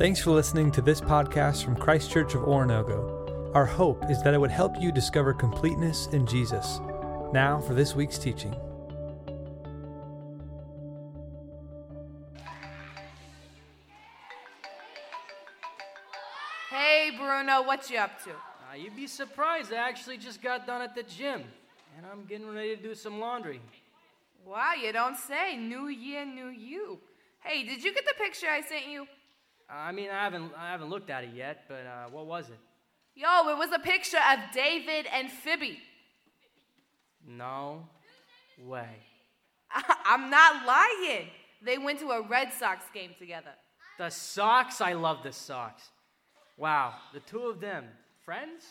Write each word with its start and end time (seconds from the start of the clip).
Thanks 0.00 0.18
for 0.18 0.30
listening 0.30 0.70
to 0.70 0.80
this 0.80 0.98
podcast 0.98 1.62
from 1.62 1.76
Christ 1.76 2.10
Church 2.10 2.34
of 2.34 2.40
Oronogo. 2.44 3.54
Our 3.54 3.66
hope 3.66 4.10
is 4.10 4.22
that 4.22 4.32
it 4.32 4.40
would 4.40 4.50
help 4.50 4.80
you 4.80 4.90
discover 4.90 5.34
completeness 5.34 6.06
in 6.12 6.24
Jesus. 6.24 6.80
Now 7.34 7.60
for 7.60 7.74
this 7.74 7.94
week's 7.94 8.16
teaching. 8.16 8.56
Hey, 16.70 17.10
Bruno, 17.18 17.62
what 17.62 17.90
you 17.90 17.98
up 17.98 18.24
to? 18.24 18.30
Uh, 18.30 18.76
you'd 18.78 18.96
be 18.96 19.06
surprised. 19.06 19.70
I 19.70 19.86
actually 19.86 20.16
just 20.16 20.40
got 20.40 20.66
done 20.66 20.80
at 20.80 20.94
the 20.94 21.02
gym, 21.02 21.44
and 21.98 22.06
I'm 22.10 22.24
getting 22.24 22.48
ready 22.48 22.74
to 22.74 22.82
do 22.82 22.94
some 22.94 23.20
laundry. 23.20 23.60
Wow, 24.46 24.72
you 24.82 24.94
don't 24.94 25.18
say. 25.18 25.58
New 25.58 25.88
year, 25.88 26.24
new 26.24 26.48
you. 26.48 27.00
Hey, 27.44 27.64
did 27.64 27.84
you 27.84 27.92
get 27.92 28.06
the 28.06 28.14
picture 28.16 28.46
I 28.46 28.62
sent 28.62 28.88
you? 28.88 29.06
I 29.72 29.92
mean, 29.92 30.10
I 30.10 30.24
haven't 30.24 30.52
I 30.56 30.70
haven't 30.70 30.90
looked 30.90 31.10
at 31.10 31.24
it 31.24 31.30
yet, 31.34 31.64
but 31.68 31.86
uh, 31.86 32.10
what 32.10 32.26
was 32.26 32.48
it? 32.48 32.58
Yo, 33.14 33.48
it 33.50 33.58
was 33.58 33.70
a 33.72 33.78
picture 33.78 34.18
of 34.18 34.38
David 34.52 35.06
and 35.12 35.30
Phoebe. 35.30 35.78
No 37.26 37.86
way. 38.58 38.96
I'm 40.04 40.30
not 40.30 40.66
lying. 40.66 41.28
They 41.62 41.78
went 41.78 42.00
to 42.00 42.10
a 42.10 42.22
Red 42.22 42.52
Sox 42.52 42.84
game 42.94 43.10
together. 43.18 43.50
The 43.98 44.10
Sox. 44.10 44.80
I 44.80 44.94
love 44.94 45.22
the 45.22 45.32
Sox. 45.32 45.90
Wow, 46.56 46.94
the 47.12 47.20
two 47.20 47.42
of 47.42 47.60
them, 47.60 47.84
friends. 48.24 48.64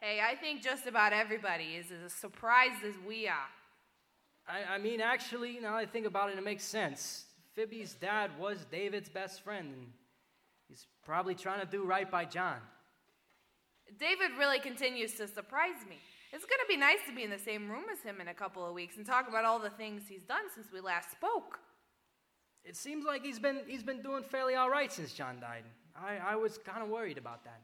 Hey, 0.00 0.20
I 0.20 0.34
think 0.34 0.62
just 0.62 0.86
about 0.86 1.12
everybody 1.12 1.76
is 1.76 1.86
as 2.04 2.12
surprised 2.12 2.84
as 2.84 2.94
we 3.06 3.26
are. 3.26 3.48
I, 4.46 4.74
I 4.74 4.78
mean, 4.78 5.00
actually, 5.00 5.58
now 5.60 5.74
I 5.74 5.86
think 5.86 6.06
about 6.06 6.30
it, 6.30 6.38
it 6.38 6.44
makes 6.44 6.64
sense. 6.64 7.24
Phoebe's 7.54 7.94
dad 7.94 8.30
was 8.38 8.66
David's 8.70 9.08
best 9.08 9.42
friend, 9.42 9.72
and 9.72 9.86
he's 10.68 10.86
probably 11.04 11.34
trying 11.34 11.60
to 11.60 11.66
do 11.66 11.84
right 11.84 12.10
by 12.10 12.24
John. 12.24 12.56
David 13.98 14.30
really 14.38 14.58
continues 14.58 15.14
to 15.14 15.28
surprise 15.28 15.84
me. 15.88 15.96
It's 16.32 16.44
going 16.44 16.58
to 16.60 16.68
be 16.68 16.76
nice 16.76 16.98
to 17.06 17.14
be 17.14 17.22
in 17.22 17.30
the 17.30 17.38
same 17.38 17.70
room 17.70 17.84
as 17.92 18.00
him 18.00 18.20
in 18.20 18.28
a 18.28 18.34
couple 18.34 18.66
of 18.66 18.74
weeks 18.74 18.96
and 18.96 19.06
talk 19.06 19.28
about 19.28 19.44
all 19.44 19.58
the 19.60 19.70
things 19.70 20.02
he's 20.08 20.24
done 20.24 20.44
since 20.52 20.66
we 20.72 20.80
last 20.80 21.12
spoke. 21.12 21.60
It 22.64 22.76
seems 22.76 23.04
like 23.04 23.22
he's 23.22 23.38
been 23.38 23.60
he's 23.66 23.82
been 23.82 24.02
doing 24.02 24.22
fairly 24.22 24.54
all 24.54 24.70
right 24.70 24.90
since 24.90 25.12
John 25.12 25.38
died. 25.38 25.64
I, 25.94 26.32
I 26.32 26.36
was 26.36 26.58
kind 26.58 26.82
of 26.82 26.88
worried 26.88 27.18
about 27.18 27.44
that. 27.44 27.60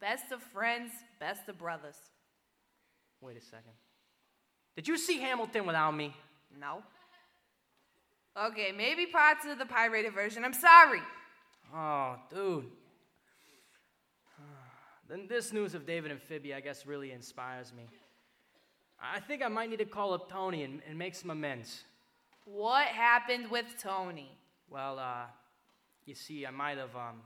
Best 0.00 0.32
of 0.32 0.40
friends, 0.42 0.92
best 1.18 1.48
of 1.48 1.58
brothers. 1.58 1.96
Wait 3.20 3.36
a 3.36 3.40
second. 3.40 3.72
Did 4.76 4.86
you 4.86 4.96
see 4.96 5.18
Hamilton 5.18 5.66
without 5.66 5.90
me? 5.90 6.14
No. 6.58 6.82
Okay, 8.40 8.72
maybe 8.74 9.06
parts 9.06 9.44
of 9.44 9.58
the 9.58 9.66
pirated 9.66 10.14
version. 10.14 10.44
I'm 10.44 10.54
sorry. 10.54 11.00
Oh, 11.74 12.16
dude. 12.30 12.66
Then 15.08 15.26
this 15.26 15.52
news 15.52 15.74
of 15.74 15.86
David 15.86 16.10
and 16.10 16.20
Phoebe, 16.20 16.52
I 16.52 16.60
guess, 16.60 16.86
really 16.86 17.12
inspires 17.12 17.72
me. 17.72 17.84
I 19.00 19.20
think 19.20 19.42
I 19.42 19.48
might 19.48 19.70
need 19.70 19.78
to 19.78 19.86
call 19.86 20.12
up 20.12 20.30
Tony 20.30 20.64
and, 20.64 20.82
and 20.86 20.98
make 20.98 21.14
some 21.14 21.30
amends. 21.30 21.84
What 22.44 22.88
happened 22.88 23.50
with 23.50 23.66
Tony? 23.80 24.36
Well, 24.68 24.98
uh, 24.98 25.24
you 26.04 26.14
see, 26.14 26.46
I 26.46 26.50
might 26.50 26.76
have 26.76 26.94
um, 26.94 27.22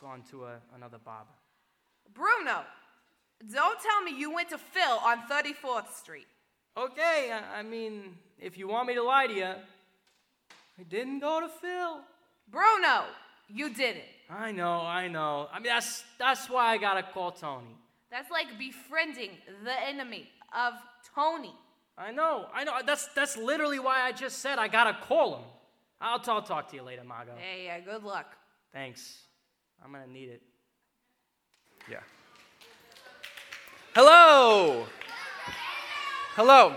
gone 0.00 0.22
to 0.30 0.44
a, 0.44 0.56
another 0.74 0.98
barber. 0.98 1.30
Bruno, 2.14 2.62
don't 3.52 3.80
tell 3.80 4.02
me 4.02 4.18
you 4.18 4.32
went 4.32 4.48
to 4.50 4.58
Phil 4.58 4.98
on 5.04 5.18
34th 5.28 5.92
Street. 5.92 6.26
Okay, 6.76 7.32
I, 7.32 7.58
I 7.58 7.62
mean, 7.62 8.16
if 8.38 8.56
you 8.56 8.68
want 8.68 8.88
me 8.88 8.94
to 8.94 9.02
lie 9.02 9.26
to 9.26 9.34
you, 9.34 9.54
I 10.78 10.82
didn't 10.88 11.20
go 11.20 11.40
to 11.40 11.48
Phil. 11.48 12.00
Bruno, 12.50 13.04
you 13.48 13.72
did 13.72 13.96
it. 13.96 14.04
I 14.30 14.52
know, 14.52 14.80
I 14.80 15.08
know. 15.08 15.48
I 15.52 15.58
mean, 15.58 15.66
that's 15.66 16.04
that's 16.18 16.48
why 16.48 16.72
I 16.72 16.78
gotta 16.78 17.02
call 17.02 17.32
Tony. 17.32 17.76
That's 18.10 18.30
like 18.30 18.58
befriending 18.58 19.30
the 19.64 19.82
enemy 19.86 20.28
of 20.56 20.74
Tony. 21.14 21.54
I 21.96 22.10
know, 22.10 22.46
I 22.52 22.64
know. 22.64 22.72
That's 22.84 23.08
that's 23.08 23.36
literally 23.36 23.78
why 23.78 24.02
I 24.02 24.12
just 24.12 24.38
said 24.38 24.58
I 24.58 24.68
gotta 24.68 24.96
call 25.06 25.36
him. 25.36 25.44
I'll, 26.00 26.20
I'll 26.26 26.42
talk 26.42 26.68
to 26.70 26.76
you 26.76 26.82
later, 26.82 27.04
Margot. 27.04 27.32
Hey, 27.36 27.66
yeah, 27.66 27.80
good 27.80 28.02
luck. 28.02 28.34
Thanks. 28.72 29.22
I'm 29.84 29.92
gonna 29.92 30.06
need 30.06 30.28
it. 30.28 30.42
Yeah. 31.90 32.00
Hello. 33.94 34.86
Hello. 36.34 36.74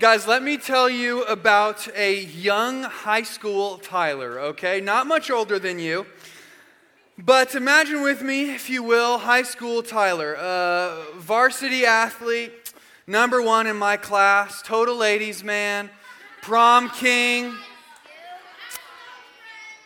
Guys, 0.00 0.26
let 0.26 0.42
me 0.42 0.56
tell 0.56 0.90
you 0.90 1.22
about 1.22 1.86
a 1.96 2.18
young 2.18 2.82
high 2.82 3.22
school 3.22 3.78
Tyler, 3.78 4.40
okay? 4.40 4.80
Not 4.80 5.06
much 5.06 5.30
older 5.30 5.60
than 5.60 5.78
you. 5.78 6.04
But 7.16 7.54
imagine 7.54 8.02
with 8.02 8.20
me, 8.20 8.52
if 8.52 8.68
you 8.68 8.82
will, 8.82 9.18
high 9.18 9.44
school 9.44 9.84
Tyler, 9.84 10.34
uh, 10.34 11.12
varsity 11.18 11.86
athlete, 11.86 12.72
number 13.06 13.40
one 13.40 13.68
in 13.68 13.76
my 13.76 13.96
class, 13.96 14.62
total 14.62 14.96
ladies 14.96 15.44
man, 15.44 15.88
prom 16.42 16.90
king. 16.90 17.54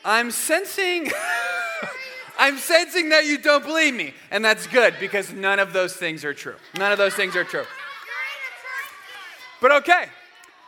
I'm 0.07 0.31
sensing. 0.31 1.11
I'm 2.39 2.57
sensing 2.57 3.11
that 3.11 3.27
you 3.27 3.37
don't 3.37 3.63
believe 3.63 3.95
me, 3.95 4.15
and 4.31 4.43
that's 4.43 4.67
good 4.69 4.95
because 5.01 5.35
none 5.35 5.59
of 5.59 5.75
those 5.75 5.95
things 5.95 6.25
are 6.25 6.33
true. 6.33 6.57
None 6.79 6.93
of 6.93 6.99
those 6.99 7.13
things 7.13 7.37
are 7.37 7.45
true. 7.45 7.67
But 9.61 9.73
okay, 9.73 10.07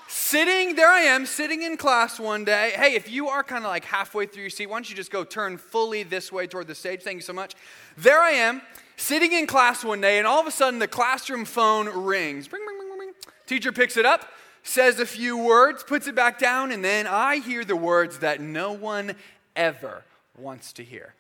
sitting, 0.09 0.75
there 0.75 0.89
I 0.89 1.03
am, 1.03 1.25
sitting 1.25 1.63
in 1.63 1.77
class 1.77 2.19
one 2.19 2.45
day. 2.45 2.73
Hey, 2.75 2.95
if 2.95 3.09
you 3.09 3.29
are 3.29 3.45
kind 3.45 3.65
of 3.65 3.71
like 3.71 3.85
halfway 3.85 4.27
through 4.27 4.43
your 4.43 4.51
seat, 4.51 4.67
why 4.67 4.77
don't 4.77 4.91
you 4.91 4.97
just 4.97 5.13
go 5.13 5.23
turn 5.23 5.59
fully 5.59 6.03
this 6.03 6.33
way 6.33 6.49
toward 6.49 6.67
the 6.67 6.75
stage? 6.75 7.03
Thank 7.03 7.17
you 7.17 7.23
so 7.23 7.33
much. 7.33 7.55
There 7.97 8.21
I 8.21 8.31
am, 8.31 8.63
sitting 8.97 9.33
in 9.33 9.47
class 9.47 9.85
one 9.85 10.01
day, 10.01 10.19
and 10.19 10.27
all 10.27 10.41
of 10.41 10.47
a 10.49 10.51
sudden 10.51 10.81
the 10.81 10.89
classroom 10.89 11.45
phone 11.45 11.89
rings. 11.89 12.51
Ring, 12.51 12.63
ring, 12.67 12.79
ring, 12.79 12.99
ring. 12.99 13.13
Teacher 13.47 13.71
picks 13.71 13.97
it 13.97 14.05
up, 14.05 14.29
says 14.65 14.99
a 14.99 15.07
few 15.07 15.39
words, 15.39 15.85
puts 15.85 16.09
it 16.09 16.17
back 16.17 16.41
down, 16.41 16.73
and 16.73 16.85
then 16.85 17.07
I 17.07 17.37
hear 17.37 17.65
the 17.65 17.77
words 17.77 18.19
that 18.19 18.41
no 18.41 18.73
one 18.73 19.15
ever 19.55 20.05
wants 20.37 20.73
to 20.75 20.85
hear 20.85 21.15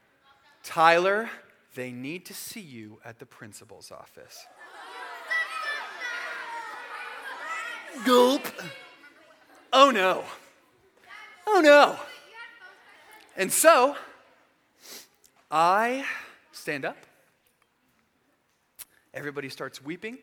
Tyler, 0.62 1.30
they 1.74 1.90
need 1.90 2.26
to 2.26 2.34
see 2.34 2.60
you 2.60 2.98
at 3.04 3.18
the 3.18 3.26
principal's 3.26 3.90
office. 3.90 4.46
Gulp. 8.04 8.46
Oh 9.72 9.90
no. 9.90 10.24
Oh 11.46 11.60
no. 11.60 11.96
And 13.36 13.52
so, 13.52 13.96
I 15.50 16.04
stand 16.52 16.84
up. 16.84 16.96
Everybody 19.12 19.48
starts 19.48 19.82
weeping 19.82 20.18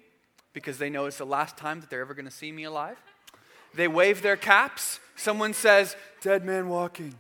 because 0.54 0.78
they 0.78 0.90
know 0.90 1.06
it's 1.06 1.18
the 1.18 1.26
last 1.26 1.58
time 1.58 1.82
that 1.82 1.90
they're 1.90 2.02
ever 2.02 2.14
going 2.14 2.26
to 2.26 2.32
see 2.32 2.52
me 2.52 2.64
alive. 2.64 2.98
They 3.74 3.88
wave 3.88 4.22
their 4.22 4.38
caps. 4.38 5.00
Someone 5.16 5.54
says, 5.54 5.96
Dead 6.22 6.46
man 6.46 6.70
walking. 6.70 7.16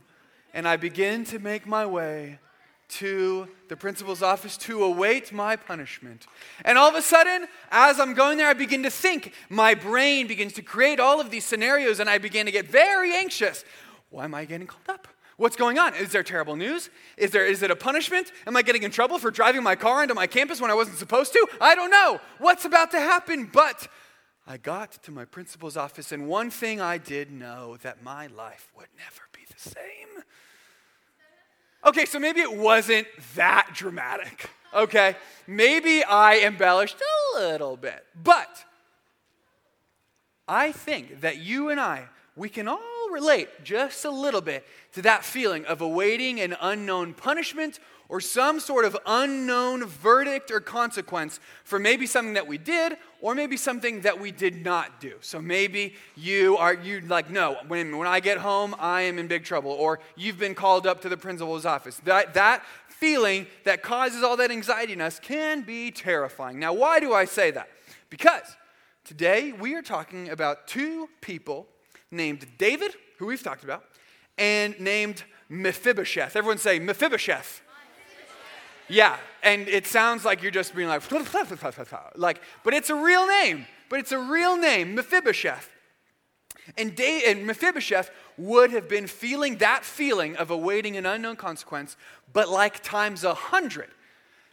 And 0.54 0.68
I 0.68 0.78
begin 0.78 1.24
to 1.26 1.40
make 1.40 1.68
my 1.68 1.86
way 1.86 2.40
to 2.90 3.48
the 3.68 3.76
principal's 3.76 4.24
office 4.24 4.58
to 4.58 4.84
await 4.84 5.32
my 5.34 5.56
punishment. 5.56 6.26
And 6.64 6.78
all 6.78 6.90
of 6.90 6.96
a 6.96 7.02
sudden, 7.02 7.48
as 7.70 8.00
I'm 8.00 8.14
going 8.14 8.38
there, 8.38 8.48
I 8.48 8.54
begin 8.54 8.84
to 8.84 8.90
think. 8.90 9.34
My 9.50 9.74
brain 9.74 10.28
begins 10.28 10.54
to 10.54 10.62
create 10.62 11.00
all 11.00 11.20
of 11.20 11.30
these 11.30 11.46
scenarios, 11.46 12.00
and 12.00 12.10
I 12.10 12.18
begin 12.18 12.46
to 12.46 12.52
get 12.52 12.68
very 12.68 13.14
anxious. 13.16 13.66
Why 14.10 14.24
am 14.24 14.34
I 14.34 14.46
getting 14.46 14.68
called 14.68 14.88
up? 14.88 15.08
What's 15.36 15.56
going 15.56 15.78
on? 15.78 15.94
Is 15.94 16.12
there 16.12 16.24
terrible 16.24 16.56
news? 16.56 16.90
Is, 17.16 17.30
there, 17.32 17.46
is 17.46 17.62
it 17.62 17.70
a 17.70 17.76
punishment? 17.76 18.32
Am 18.48 18.58
I 18.58 18.64
getting 18.64 18.82
in 18.84 18.90
trouble 18.90 19.20
for 19.20 19.30
driving 19.30 19.62
my 19.62 19.76
car 19.76 20.02
into 20.02 20.16
my 20.16 20.26
campus 20.26 20.60
when 20.60 20.72
I 20.72 20.74
wasn't 20.74 20.98
supposed 20.98 21.34
to? 21.34 21.48
I 21.62 21.76
don't 21.76 21.92
know. 21.92 22.20
What's 22.40 22.66
about 22.66 22.90
to 22.92 23.00
happen? 23.00 23.50
But 23.54 23.88
I 24.48 24.58
got 24.58 24.94
to 25.04 25.12
my 25.12 25.26
principal's 25.26 25.78
office, 25.78 26.12
and 26.12 26.28
one 26.28 26.50
thing 26.50 26.82
I 26.82 26.98
did 26.98 27.32
know 27.32 27.78
that 27.84 28.02
my 28.02 28.28
life 28.28 28.72
would 28.76 28.88
never 28.98 29.28
be 29.34 29.42
the 29.46 29.70
same. 29.70 30.24
Okay, 31.88 32.04
so 32.04 32.20
maybe 32.20 32.42
it 32.42 32.54
wasn't 32.54 33.08
that 33.36 33.70
dramatic. 33.74 34.50
Okay, 34.74 35.16
maybe 35.48 36.04
I 36.04 36.40
embellished 36.40 36.98
a 37.00 37.40
little 37.40 37.78
bit. 37.78 38.06
But 38.22 38.66
I 40.50 40.74
think 40.74 41.22
that 41.22 41.38
you 41.38 41.70
and 41.70 41.80
I, 41.80 42.10
we 42.36 42.50
can 42.50 42.68
all 42.68 42.97
relate 43.12 43.50
just 43.64 44.06
a 44.06 44.12
little 44.12 44.42
bit 44.42 44.66
to 44.94 45.02
that 45.04 45.24
feeling 45.24 45.66
of 45.66 45.82
awaiting 45.82 46.40
an 46.40 46.56
unknown 46.62 47.14
punishment 47.14 47.80
or 48.10 48.22
some 48.22 48.60
sort 48.60 48.86
of 48.86 48.98
unknown 49.06 49.86
verdict 49.86 50.50
or 50.50 50.60
consequence 50.60 51.40
for 51.64 51.78
maybe 51.78 52.06
something 52.06 52.34
that 52.34 52.48
we 52.48 52.58
did 52.58 52.98
or 53.22 53.36
maybe 53.36 53.58
something 53.58 54.02
that 54.02 54.20
we 54.20 54.32
did 54.32 54.64
not 54.64 55.02
do. 55.02 55.14
So 55.22 55.42
maybe 55.42 55.96
you 56.16 56.58
are 56.58 56.74
you 56.74 57.02
like 57.02 57.30
no, 57.30 57.58
when 57.68 57.98
when 57.98 58.08
I 58.08 58.20
get 58.20 58.38
home 58.38 58.76
I 58.80 59.02
am 59.02 59.20
in 59.20 59.28
big 59.28 59.44
trouble 59.44 59.72
or 59.72 60.00
you've 60.16 60.40
been 60.40 60.56
called 60.56 60.88
up 60.88 61.02
to 61.02 61.10
the 61.10 61.18
principal's 61.18 61.66
office. 61.66 62.00
That 62.06 62.34
that 62.36 62.64
feeling 62.88 63.46
that 63.64 63.84
causes 63.84 64.24
all 64.24 64.38
that 64.38 64.52
anxiety 64.52 64.94
in 64.94 65.02
us 65.02 65.20
can 65.20 65.62
be 65.62 65.92
terrifying. 65.92 66.60
Now, 66.60 66.74
why 66.74 67.00
do 67.00 67.14
I 67.14 67.26
say 67.26 67.52
that? 67.52 67.70
Because 68.10 68.56
today 69.04 69.52
we 69.52 69.76
are 69.76 69.82
talking 69.82 70.30
about 70.30 70.68
two 70.68 71.10
people 71.22 71.68
named 72.12 72.46
David, 72.58 72.96
who 73.18 73.26
we've 73.26 73.44
talked 73.44 73.64
about, 73.64 73.84
and 74.38 74.80
named 74.80 75.24
Mephibosheth. 75.50 76.36
Everyone 76.36 76.58
say 76.58 76.80
Mephibosheth. 76.80 77.62
Yeah, 78.90 79.18
and 79.44 79.68
it 79.68 79.86
sounds 79.86 80.24
like 80.24 80.42
you're 80.42 80.52
just 80.52 80.74
being 80.76 80.88
like, 80.88 81.02
like, 82.16 82.42
but 82.64 82.74
it's 82.74 82.90
a 82.90 82.96
real 82.96 83.28
name. 83.28 83.66
But 83.90 84.00
it's 84.00 84.12
a 84.12 84.20
real 84.20 84.58
name, 84.58 84.96
Mephibosheth. 84.96 85.70
And, 86.78 87.00
and 87.00 87.46
Mephibosheth 87.46 88.12
would 88.38 88.72
have 88.72 88.90
been 88.90 89.08
feeling 89.08 89.58
that 89.58 89.86
feeling 89.86 90.36
of 90.36 90.52
awaiting 90.52 90.98
an 90.98 91.06
unknown 91.06 91.38
consequence, 91.38 91.96
but 92.34 92.50
like 92.50 92.84
times 92.84 93.24
a 93.24 93.34
hundred, 93.34 93.90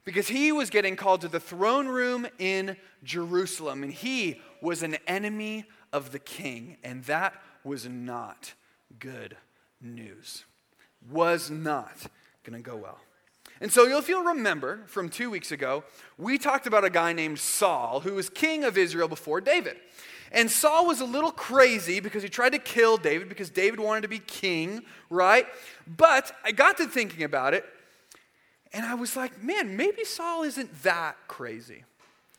because 0.04 0.28
he 0.28 0.52
was 0.52 0.70
getting 0.70 0.94
called 0.94 1.22
to 1.22 1.28
the 1.28 1.40
throne 1.40 1.88
room 1.88 2.26
in 2.38 2.76
Jerusalem, 3.02 3.82
and 3.82 3.92
he 3.92 4.40
was 4.60 4.82
an 4.82 4.96
enemy 5.08 5.64
of 5.94 6.11
the 6.11 6.19
king, 6.19 6.76
and 6.82 7.05
that 7.05 7.41
was 7.62 7.87
not 7.87 8.52
good 8.99 9.37
news. 9.81 10.44
Was 11.11 11.50
not 11.50 11.96
going 12.43 12.61
to 12.61 12.69
go 12.69 12.76
well. 12.76 12.99
And 13.61 13.70
so, 13.70 13.87
if 13.96 14.08
you'll 14.08 14.25
remember 14.25 14.82
from 14.87 15.08
two 15.08 15.31
weeks 15.31 15.52
ago, 15.52 15.85
we 16.19 16.37
talked 16.37 16.67
about 16.67 16.85
a 16.85 16.91
guy 16.91 17.12
named 17.12 17.38
Saul 17.38 18.00
who 18.00 18.14
was 18.14 18.29
king 18.29 18.64
of 18.64 18.76
Israel 18.76 19.06
before 19.06 19.41
David. 19.41 19.76
And 20.32 20.50
Saul 20.50 20.87
was 20.87 21.00
a 21.00 21.05
little 21.05 21.31
crazy 21.31 22.00
because 22.00 22.25
he 22.25 22.29
tried 22.29 22.50
to 22.50 22.58
kill 22.58 22.96
David 22.96 23.29
because 23.29 23.50
David 23.50 23.79
wanted 23.79 24.00
to 24.00 24.08
be 24.08 24.19
king, 24.19 24.82
right? 25.08 25.46
But 25.87 26.32
I 26.44 26.50
got 26.50 26.76
to 26.79 26.88
thinking 26.88 27.23
about 27.23 27.55
it, 27.55 27.64
and 28.73 28.85
I 28.85 28.94
was 28.94 29.14
like, 29.17 29.41
man, 29.41 29.76
maybe 29.76 30.02
Saul 30.05 30.43
isn't 30.43 30.82
that 30.82 31.17
crazy. 31.29 31.85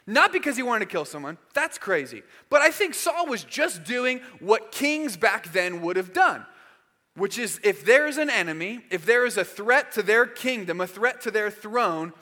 Not 0.07 0.31
because 0.31 0.55
he 0.55 0.63
wanted 0.63 0.85
to 0.85 0.91
kill 0.91 1.05
someone, 1.05 1.37
that's 1.53 1.77
crazy. 1.77 2.23
But 2.49 2.61
I 2.61 2.69
think 2.69 2.93
Saul 2.93 3.25
was 3.27 3.43
just 3.43 3.83
doing 3.83 4.21
what 4.39 4.71
kings 4.71 5.17
back 5.17 5.51
then 5.51 5.81
would 5.81 5.95
have 5.95 6.13
done 6.13 6.45
which 7.17 7.37
is 7.37 7.59
if 7.63 7.85
there's 7.85 8.17
an 8.17 8.29
enemy, 8.29 8.81
if 8.89 9.05
there 9.05 9.25
is 9.25 9.37
a 9.37 9.43
threat 9.43 9.91
to 9.93 10.03
their 10.03 10.25
kingdom, 10.25 10.81
a 10.81 10.87
threat 10.87 11.21
to 11.21 11.31
their 11.31 11.49
throne, 11.49 12.13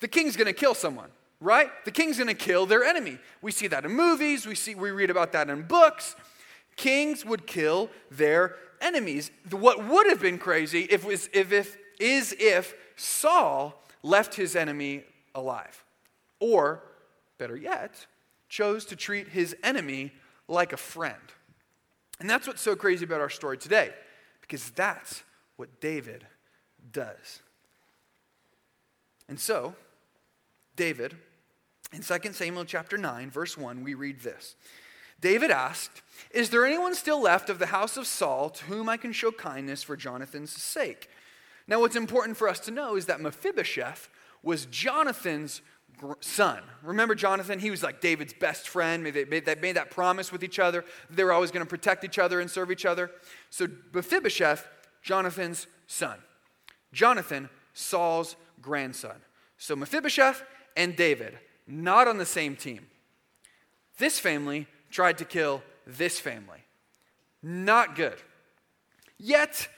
the 0.00 0.08
king's 0.08 0.36
going 0.36 0.46
to 0.46 0.52
kill 0.52 0.74
someone, 0.74 1.10
right? 1.40 1.70
The 1.84 1.90
king's 1.90 2.16
going 2.16 2.28
to 2.28 2.34
kill 2.34 2.66
their 2.66 2.82
enemy. 2.82 3.18
We 3.42 3.52
see 3.52 3.66
that 3.66 3.84
in 3.84 3.92
movies, 3.92 4.46
we 4.46 4.54
see 4.54 4.74
we 4.74 4.90
read 4.90 5.10
about 5.10 5.32
that 5.32 5.50
in 5.50 5.62
books. 5.62 6.16
Kings 6.76 7.24
would 7.24 7.46
kill 7.46 7.90
their 8.10 8.56
enemies. 8.80 9.30
What 9.50 9.86
would 9.86 10.06
have 10.06 10.20
been 10.20 10.38
crazy 10.38 10.82
if 10.84 11.04
was 11.04 11.28
if, 11.34 11.52
if 11.52 11.76
is 11.98 12.34
if 12.38 12.74
Saul 12.96 13.74
left 14.02 14.34
his 14.34 14.56
enemy 14.56 15.04
alive. 15.34 15.84
Or 16.38 16.82
better 17.40 17.56
yet, 17.56 18.06
chose 18.48 18.84
to 18.84 18.94
treat 18.94 19.28
his 19.28 19.56
enemy 19.64 20.12
like 20.46 20.72
a 20.72 20.76
friend. 20.76 21.16
And 22.20 22.28
that's 22.28 22.46
what's 22.46 22.60
so 22.60 22.76
crazy 22.76 23.04
about 23.04 23.20
our 23.20 23.30
story 23.30 23.58
today 23.58 23.90
because 24.42 24.70
that's 24.70 25.22
what 25.56 25.80
David 25.80 26.26
does. 26.92 27.40
And 29.28 29.40
so, 29.40 29.74
David, 30.76 31.16
in 31.92 32.02
2 32.02 32.32
Samuel 32.32 32.64
chapter 32.64 32.98
9, 32.98 33.30
verse 33.30 33.56
1, 33.56 33.82
we 33.82 33.94
read 33.94 34.20
this. 34.20 34.54
David 35.20 35.50
asked, 35.50 36.02
Is 36.30 36.50
there 36.50 36.66
anyone 36.66 36.94
still 36.94 37.22
left 37.22 37.48
of 37.48 37.58
the 37.58 37.66
house 37.66 37.96
of 37.96 38.06
Saul 38.06 38.50
to 38.50 38.64
whom 38.64 38.88
I 38.88 38.96
can 38.96 39.12
show 39.12 39.30
kindness 39.30 39.82
for 39.82 39.96
Jonathan's 39.96 40.50
sake? 40.50 41.08
Now, 41.66 41.80
what's 41.80 41.96
important 41.96 42.36
for 42.36 42.48
us 42.48 42.60
to 42.60 42.70
know 42.70 42.96
is 42.96 43.06
that 43.06 43.20
Mephibosheth 43.20 44.08
was 44.42 44.66
Jonathan's 44.66 45.62
son. 46.20 46.60
Remember 46.82 47.14
Jonathan? 47.14 47.58
He 47.58 47.70
was 47.70 47.82
like 47.82 48.00
David's 48.00 48.32
best 48.32 48.68
friend. 48.68 49.06
They 49.06 49.24
made 49.24 49.44
that, 49.44 49.90
promise 49.90 50.32
with 50.32 50.42
each 50.42 50.58
other. 50.58 50.84
They 51.10 51.24
were 51.24 51.32
always 51.32 51.50
going 51.50 51.64
to 51.64 51.68
protect 51.68 52.04
each 52.04 52.18
other 52.18 52.40
and 52.40 52.50
serve 52.50 52.70
each 52.70 52.86
other. 52.86 53.10
So 53.50 53.66
Mephibosheth, 53.92 54.66
Jonathan's 55.02 55.66
son. 55.86 56.18
Jonathan, 56.92 57.48
Saul's 57.74 58.36
grandson. 58.60 59.16
So 59.58 59.76
Mephibosheth 59.76 60.42
and 60.76 60.96
David, 60.96 61.38
not 61.66 62.08
on 62.08 62.18
the 62.18 62.26
same 62.26 62.56
team. 62.56 62.86
This 63.98 64.18
family 64.18 64.66
tried 64.90 65.18
to 65.18 65.24
kill 65.24 65.62
this 65.86 66.18
family. 66.18 66.64
Not 67.42 67.94
good. 67.96 68.16
Yet, 69.18 69.68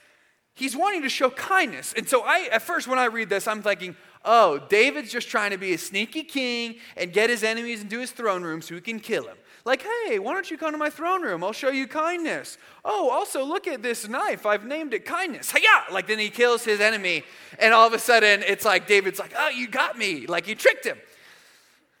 he's 0.53 0.75
wanting 0.75 1.01
to 1.03 1.09
show 1.09 1.29
kindness. 1.29 1.93
And 1.95 2.07
so 2.07 2.21
I 2.21 2.47
at 2.51 2.61
first 2.61 2.87
when 2.87 2.99
I 2.99 3.05
read 3.05 3.29
this, 3.29 3.47
I'm 3.47 3.61
thinking, 3.61 3.95
oh, 4.25 4.59
David's 4.69 5.11
just 5.11 5.29
trying 5.29 5.51
to 5.51 5.57
be 5.57 5.73
a 5.73 5.77
sneaky 5.77 6.23
king 6.23 6.75
and 6.95 7.11
get 7.11 7.29
his 7.29 7.43
enemies 7.43 7.81
into 7.81 7.99
his 7.99 8.11
throne 8.11 8.43
room 8.43 8.61
so 8.61 8.75
he 8.75 8.81
can 8.81 8.99
kill 8.99 9.27
him. 9.27 9.37
Like, 9.65 9.81
hey, 9.81 10.19
why 10.19 10.33
don't 10.33 10.49
you 10.51 10.57
come 10.57 10.73
to 10.73 10.77
my 10.77 10.89
throne 10.89 11.21
room? 11.21 11.43
I'll 11.43 11.53
show 11.53 11.69
you 11.69 11.87
kindness. 11.87 12.57
Oh, 12.83 13.09
also, 13.09 13.45
look 13.45 13.65
at 13.65 13.81
this 13.81 14.07
knife. 14.09 14.45
I've 14.45 14.65
named 14.65 14.93
it 14.93 15.05
kindness. 15.05 15.51
Hiya! 15.51 15.85
Like, 15.91 16.07
then 16.07 16.19
he 16.19 16.29
kills 16.29 16.65
his 16.65 16.81
enemy, 16.81 17.23
and 17.59 17.73
all 17.73 17.87
of 17.87 17.93
a 17.93 17.99
sudden, 17.99 18.43
it's 18.45 18.65
like 18.65 18.87
David's 18.87 19.19
like, 19.19 19.33
oh, 19.37 19.49
you 19.49 19.69
got 19.69 19.97
me. 19.97 20.25
Like, 20.27 20.49
you 20.49 20.55
tricked 20.55 20.85
him. 20.85 20.97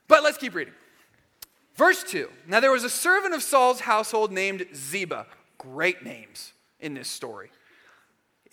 But 0.09 0.23
let's 0.23 0.37
keep 0.37 0.55
reading. 0.55 0.73
Verse 1.75 2.03
2 2.03 2.29
Now 2.47 2.59
there 2.59 2.71
was 2.71 2.83
a 2.83 2.89
servant 2.89 3.33
of 3.33 3.41
Saul's 3.41 3.81
household 3.81 4.31
named 4.31 4.65
Ziba. 4.75 5.25
Great 5.57 6.03
names 6.03 6.53
in 6.79 6.93
this 6.93 7.07
story. 7.07 7.49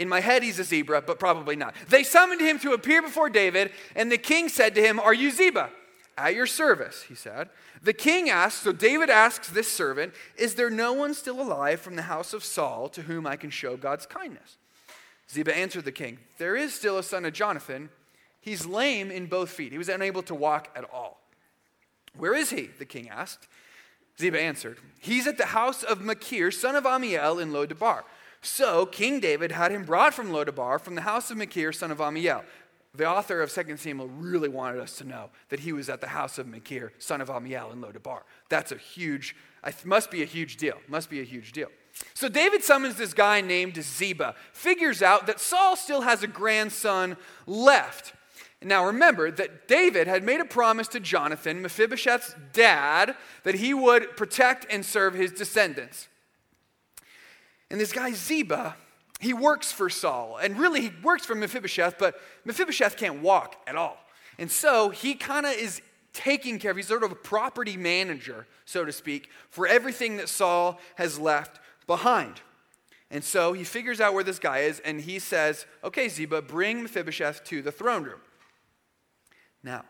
In 0.01 0.09
my 0.09 0.21
head, 0.21 0.43
he's 0.43 0.59
a 0.59 0.65
zebra, 0.65 1.03
but 1.03 1.21
probably 1.21 1.57
not. 1.57 1.75
They 1.89 2.03
summoned 2.03 2.41
him 2.41 2.59
to 2.61 2.73
appear 2.73 3.03
before 3.03 3.29
David, 3.29 3.71
and 3.95 4.11
the 4.11 4.17
king 4.17 4.49
said 4.49 4.75
to 4.75 4.81
him, 4.81 4.99
Are 4.99 5.13
you 5.13 5.31
Ziba? 5.31 5.69
At 6.17 6.35
your 6.35 6.47
service, 6.47 7.03
he 7.03 7.15
said. 7.15 7.51
The 7.83 7.93
king 7.93 8.31
asked, 8.31 8.63
so 8.63 8.73
David 8.73 9.11
asks 9.11 9.51
this 9.51 9.71
servant, 9.71 10.15
Is 10.39 10.55
there 10.55 10.71
no 10.71 10.95
one 10.95 11.13
still 11.13 11.39
alive 11.39 11.81
from 11.81 11.97
the 11.97 12.03
house 12.03 12.33
of 12.33 12.43
Saul 12.43 12.89
to 12.89 13.03
whom 13.03 13.27
I 13.27 13.37
can 13.37 13.51
show 13.51 13.77
God's 13.77 14.07
kindness? 14.07 14.57
Ziba 15.31 15.55
answered 15.55 15.85
the 15.85 15.93
king, 15.93 16.19
There 16.39 16.57
is 16.57 16.73
still 16.73 16.97
a 16.97 17.03
son 17.03 17.27
of 17.27 17.35
Jonathan. 17.35 17.91
He's 18.41 18.65
lame 18.65 19.11
in 19.11 19.27
both 19.27 19.51
feet. 19.51 19.71
He 19.71 19.79
was 19.79 19.91
unable 19.91 20.23
to 20.23 20.35
walk 20.35 20.69
at 20.75 20.89
all. 20.91 21.21
Where 22.17 22.35
is 22.35 22.49
he? 22.49 22.71
The 22.79 22.87
king 22.87 23.11
asked. 23.11 23.49
Ziba 24.19 24.41
answered, 24.41 24.79
He's 24.99 25.27
at 25.27 25.37
the 25.37 25.47
house 25.47 25.83
of 25.83 26.01
Machir, 26.01 26.51
son 26.51 26.75
of 26.75 26.85
Ammiel, 26.85 27.41
in 27.41 27.53
Lo-debar. 27.53 28.05
So 28.43 28.87
King 28.87 29.21
David 29.21 29.53
had 29.53 29.71
him 29.71 29.85
brought 29.85 30.15
from 30.15 30.33
Lo-debar, 30.33 30.79
from 30.79 30.95
the 30.95 31.03
house 31.03 31.31
of 31.31 31.37
Machir, 31.37 31.73
son 31.73 31.91
of 31.91 31.99
Ammiel. 31.99 32.43
The 32.95 33.07
author 33.07 33.41
of 33.41 33.53
2 33.53 33.77
Samuel 33.77 34.09
really 34.09 34.49
wanted 34.49 34.81
us 34.81 34.97
to 34.99 35.05
know 35.05 35.31
that 35.51 35.61
he 35.61 35.73
was 35.73 35.89
at 35.89 36.01
the 36.01 36.09
house 36.09 36.39
of 36.39 36.49
Machir, 36.49 36.93
son 36.99 37.21
of 37.21 37.29
Ammiel, 37.29 37.73
in 37.73 37.81
Lo-debar. 37.81 38.25
That's 38.49 38.73
a 38.73 38.77
huge, 38.77 39.37
I 39.63 39.73
must 39.85 40.11
be 40.11 40.23
a 40.23 40.27
huge 40.27 40.57
deal. 40.57 40.79
Must 40.89 41.09
be 41.09 41.21
a 41.21 41.25
huge 41.25 41.53
deal. 41.53 41.69
So 42.15 42.29
David 42.29 42.65
summons 42.65 42.97
this 42.97 43.15
guy 43.15 43.41
named 43.41 43.81
Ziba, 43.81 44.35
figures 44.53 45.03
out 45.03 45.27
that 45.27 45.41
Saul 45.41 45.77
still 45.77 46.01
has 46.01 46.23
a 46.23 46.27
grandson 46.27 47.17
left. 47.47 48.15
Now 48.63 48.85
remember 48.87 49.31
that 49.31 49.69
David 49.69 50.07
had 50.07 50.23
made 50.23 50.41
a 50.41 50.45
promise 50.45 50.89
to 50.89 51.01
Jonathan, 51.01 51.63
Mephibosheth's 51.63 52.35
dad, 52.53 53.15
that 53.43 53.57
he 53.57 53.73
would 53.73 54.17
protect 54.17 54.67
and 54.71 54.85
serve 54.85 55.15
his 55.15 55.33
descendants. 55.33 56.09
And 57.71 57.81
this 57.81 57.93
guy, 57.93 58.13
Ziba, 58.13 58.77
he 59.21 59.33
works 59.33 59.71
for 59.71 59.89
Saul. 59.89 60.39
And 60.43 60.59
really, 60.59 60.83
he 60.83 60.93
works 61.03 61.25
for 61.25 61.35
Mephibosheth, 61.35 61.97
but 61.99 62.21
Mephibosheth 62.45 62.97
can't 62.97 63.23
walk 63.23 63.57
at 63.67 63.77
all. 63.77 63.99
And 64.39 64.51
so 64.51 64.91
he 64.91 65.15
kind 65.15 65.47
of 65.47 65.53
is 65.53 65.83
taking 66.13 66.59
care 66.59 66.73
of, 66.73 66.77
he's 66.77 66.89
sort 66.89 67.05
of 67.05 67.13
a 67.13 67.17
property 67.17 67.77
manager, 67.77 68.47
so 68.65 68.85
to 68.85 68.93
speak, 68.93 69.29
for 69.51 69.67
everything 69.67 70.17
that 70.17 70.29
Saul 70.29 70.81
has 70.97 71.19
left 71.19 71.61
behind. 71.87 72.41
And 73.11 73.23
so 73.23 73.53
he 73.53 73.65
figures 73.65 74.01
out 74.01 74.15
where 74.15 74.25
this 74.25 74.39
guy 74.39 74.61
is, 74.61 74.81
and 74.81 75.01
he 75.01 75.19
says, 75.19 75.67
Okay, 75.85 76.09
Ziba, 76.09 76.43
bring 76.43 76.83
Mephibosheth 76.83 77.45
to 77.45 77.63
the 77.63 77.73
throne 77.73 78.05
room. 78.05 78.21
Now, 79.63 79.85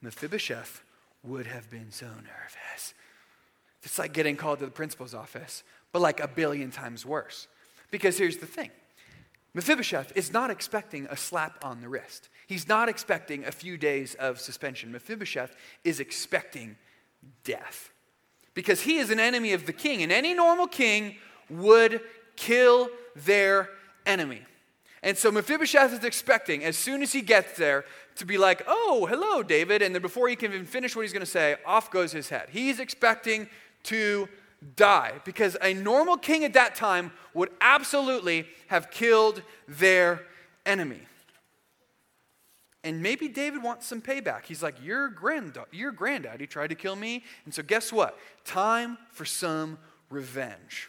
Mephibosheth 0.00 0.82
would 1.22 1.46
have 1.46 1.70
been 1.70 1.90
so 1.90 2.06
nervous. 2.06 2.94
It's 3.82 3.98
like 3.98 4.12
getting 4.12 4.36
called 4.36 4.60
to 4.60 4.64
the 4.64 4.70
principal's 4.70 5.14
office 5.14 5.62
but 5.92 6.00
like 6.00 6.20
a 6.20 6.28
billion 6.28 6.70
times 6.70 7.06
worse. 7.06 7.46
Because 7.90 8.18
here's 8.18 8.38
the 8.38 8.46
thing 8.46 8.70
Mephibosheth 9.54 10.12
is 10.16 10.32
not 10.32 10.50
expecting 10.50 11.06
a 11.10 11.16
slap 11.16 11.62
on 11.64 11.80
the 11.80 11.88
wrist, 11.88 12.28
he's 12.46 12.68
not 12.68 12.88
expecting 12.88 13.44
a 13.44 13.52
few 13.52 13.76
days 13.76 14.14
of 14.14 14.40
suspension. 14.40 14.90
Mephibosheth 14.90 15.54
is 15.84 16.00
expecting 16.00 16.76
death 17.44 17.90
because 18.54 18.82
he 18.82 18.98
is 18.98 19.10
an 19.10 19.20
enemy 19.20 19.52
of 19.52 19.66
the 19.66 19.72
king, 19.72 20.02
and 20.02 20.12
any 20.12 20.34
normal 20.34 20.66
king 20.66 21.16
would 21.48 22.00
kill 22.36 22.88
their 23.14 23.68
enemy. 24.06 24.42
And 25.02 25.18
so 25.18 25.32
Mephibosheth 25.32 25.92
is 25.92 26.04
expecting, 26.04 26.64
as 26.64 26.76
soon 26.76 27.02
as 27.02 27.12
he 27.12 27.22
gets 27.22 27.56
there, 27.56 27.84
to 28.16 28.26
be 28.26 28.38
like, 28.38 28.62
oh, 28.66 29.06
hello, 29.06 29.42
David. 29.42 29.82
And 29.82 29.94
then 29.94 30.02
before 30.02 30.28
he 30.28 30.36
can 30.36 30.52
even 30.52 30.66
finish 30.66 30.94
what 30.94 31.02
he's 31.02 31.12
going 31.12 31.24
to 31.24 31.30
say, 31.30 31.56
off 31.66 31.90
goes 31.90 32.12
his 32.12 32.28
head. 32.28 32.48
He's 32.50 32.78
expecting 32.78 33.48
to 33.84 34.28
die 34.76 35.20
because 35.24 35.56
a 35.60 35.74
normal 35.74 36.16
king 36.16 36.44
at 36.44 36.54
that 36.54 36.74
time 36.74 37.12
would 37.34 37.50
absolutely 37.60 38.46
have 38.68 38.90
killed 38.90 39.42
their 39.66 40.22
enemy. 40.64 41.00
And 42.84 43.00
maybe 43.00 43.28
David 43.28 43.62
wants 43.62 43.86
some 43.86 44.02
payback. 44.02 44.44
He's 44.46 44.62
like, 44.62 44.82
Your, 44.82 45.08
grand, 45.08 45.56
your 45.70 45.92
granddaddy 45.92 46.46
tried 46.46 46.68
to 46.68 46.74
kill 46.74 46.96
me. 46.96 47.22
And 47.44 47.54
so, 47.54 47.62
guess 47.62 47.92
what? 47.92 48.18
Time 48.44 48.98
for 49.10 49.24
some 49.24 49.78
revenge. 50.10 50.88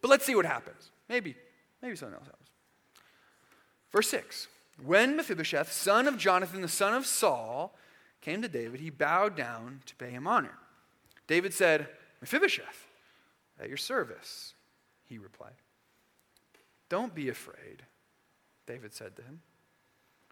But 0.00 0.08
let's 0.08 0.24
see 0.24 0.36
what 0.36 0.46
happens. 0.46 0.90
Maybe, 1.08 1.34
maybe 1.82 1.96
something 1.96 2.14
else 2.14 2.26
happens. 2.26 2.48
Verse 3.90 4.08
6 4.08 4.46
When 4.84 5.16
Mephibosheth, 5.16 5.72
son 5.72 6.06
of 6.06 6.16
Jonathan, 6.16 6.60
the 6.60 6.68
son 6.68 6.94
of 6.94 7.06
Saul, 7.06 7.76
came 8.20 8.42
to 8.42 8.48
David, 8.48 8.80
he 8.80 8.90
bowed 8.90 9.36
down 9.36 9.80
to 9.86 9.96
pay 9.96 10.10
him 10.10 10.26
honor. 10.26 10.54
David 11.26 11.54
said, 11.54 11.88
Mephibosheth, 12.20 12.86
at 13.60 13.68
your 13.68 13.76
service, 13.76 14.54
he 15.06 15.18
replied. 15.18 15.52
Don't 16.88 17.14
be 17.14 17.28
afraid, 17.28 17.82
David 18.66 18.94
said 18.94 19.16
to 19.16 19.22
him, 19.22 19.40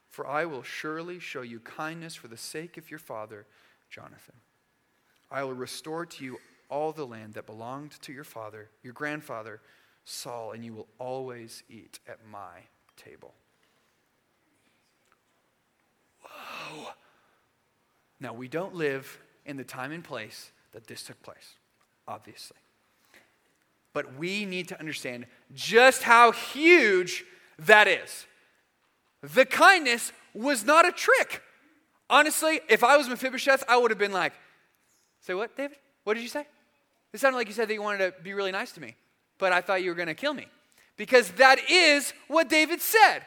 for 0.09 0.27
I 0.27 0.47
will 0.47 0.63
surely 0.63 1.19
show 1.19 1.43
you 1.43 1.61
kindness 1.61 2.15
for 2.15 2.29
the 2.29 2.37
sake 2.37 2.79
of 2.79 2.91
your 2.91 2.99
father, 2.99 3.47
Jonathan. 3.91 4.37
I 5.31 5.45
will 5.45 5.55
restore 5.55 6.07
to 6.07 6.25
you 6.25 6.39
all 6.69 6.93
the 6.93 7.07
land 7.07 7.35
that 7.35 7.47
belonged 7.47 8.01
to 8.03 8.13
your 8.13 8.25
father, 8.25 8.71
your 8.83 8.93
grandfather, 8.93 9.61
Saul, 10.05 10.53
and 10.53 10.65
you 10.65 10.73
will 10.73 10.89
always 10.99 11.63
eat 11.69 11.99
at 12.09 12.19
my 12.31 12.61
table. 12.97 13.35
Whoa. 16.23 16.89
Now, 18.21 18.33
we 18.33 18.49
don't 18.49 18.75
live 18.75 19.19
in 19.45 19.57
the 19.57 19.65
time 19.65 19.93
and 19.93 20.03
place 20.03 20.51
that 20.73 20.87
this 20.87 21.03
took 21.03 21.23
place, 21.23 21.55
obviously. 22.07 22.57
But 23.93 24.17
we 24.17 24.45
need 24.45 24.69
to 24.69 24.79
understand 24.79 25.27
just 25.55 26.03
how 26.03 26.33
huge 26.33 27.25
that 27.59 27.89
is. 27.89 28.27
The 29.23 29.47
kindness 29.47 30.13
was 30.35 30.65
not 30.65 30.87
a 30.87 30.93
trick. 30.93 31.43
Honestly, 32.09 32.61
if 32.69 32.85
I 32.85 32.97
was 32.97 33.09
Mephibosheth, 33.09 33.65
I 33.69 33.77
would 33.77 33.91
have 33.91 33.99
been 33.99 34.13
like, 34.13 34.33
Say 35.27 35.35
what, 35.35 35.57
David? 35.57 35.79
What 36.05 36.15
did 36.15 36.23
you 36.23 36.29
say? 36.29 36.47
It 37.13 37.19
sounded 37.19 37.37
like 37.37 37.49
you 37.49 37.53
said 37.53 37.67
that 37.69 37.75
you 37.75 37.83
wanted 37.83 37.99
to 37.99 38.23
be 38.23 38.33
really 38.33 38.53
nice 38.53 38.71
to 38.73 38.81
me, 38.81 38.95
but 39.39 39.53
I 39.53 39.61
thought 39.61 39.83
you 39.83 39.91
were 39.91 39.97
going 39.97 40.07
to 40.07 40.15
kill 40.15 40.35
me. 40.35 40.47
Because 40.97 41.31
that 41.33 41.59
is 41.69 42.15
what 42.29 42.49
David 42.49 42.81
said. 42.81 43.23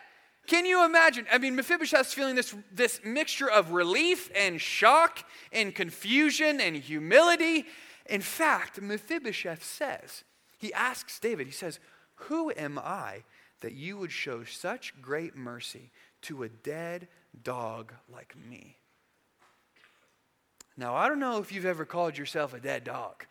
Can 0.47 0.65
you 0.65 0.85
imagine? 0.85 1.25
I 1.29 1.39
mean, 1.39 1.55
Mephibosheth's 1.55 2.13
feeling 2.13 2.35
this, 2.35 2.55
this 2.71 3.01
mixture 3.03 3.49
of 3.49 3.71
relief 3.71 4.31
and 4.33 4.61
shock 4.61 5.25
and 5.51 5.75
confusion 5.75 6.61
and 6.61 6.75
humility. 6.75 7.65
In 8.09 8.21
fact, 8.21 8.81
Mephibosheth 8.81 9.63
says, 9.63 10.23
he 10.57 10.73
asks 10.73 11.19
David, 11.19 11.47
he 11.47 11.53
says, 11.53 11.79
Who 12.15 12.51
am 12.51 12.77
I 12.77 13.23
that 13.61 13.73
you 13.73 13.97
would 13.97 14.11
show 14.11 14.43
such 14.43 14.99
great 15.01 15.35
mercy 15.35 15.91
to 16.23 16.43
a 16.43 16.49
dead 16.49 17.07
dog 17.43 17.93
like 18.11 18.35
me? 18.35 18.77
Now, 20.75 20.95
I 20.95 21.07
don't 21.07 21.19
know 21.19 21.39
if 21.39 21.51
you've 21.51 21.65
ever 21.65 21.85
called 21.85 22.17
yourself 22.17 22.53
a 22.53 22.59
dead 22.59 22.83
dog. 22.83 23.25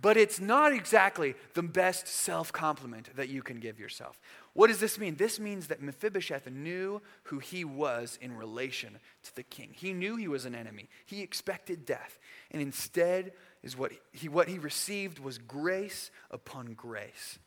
But 0.00 0.16
it's 0.16 0.40
not 0.40 0.72
exactly 0.72 1.34
the 1.54 1.62
best 1.62 2.08
self 2.08 2.52
compliment 2.52 3.14
that 3.14 3.28
you 3.28 3.40
can 3.40 3.60
give 3.60 3.78
yourself. 3.78 4.20
What 4.52 4.66
does 4.66 4.80
this 4.80 4.98
mean? 4.98 5.14
This 5.14 5.38
means 5.38 5.68
that 5.68 5.80
Mephibosheth 5.80 6.50
knew 6.50 7.00
who 7.24 7.38
he 7.38 7.64
was 7.64 8.18
in 8.20 8.36
relation 8.36 8.98
to 9.22 9.36
the 9.36 9.44
king. 9.44 9.70
He 9.72 9.92
knew 9.92 10.16
he 10.16 10.26
was 10.26 10.44
an 10.44 10.56
enemy. 10.56 10.88
He 11.06 11.22
expected 11.22 11.86
death. 11.86 12.18
And 12.50 12.60
instead, 12.60 13.32
is 13.62 13.76
what 13.76 13.92
he, 14.12 14.28
what 14.28 14.48
he 14.48 14.58
received 14.58 15.18
was 15.18 15.38
grace 15.38 16.10
upon 16.30 16.74
grace. 16.74 17.38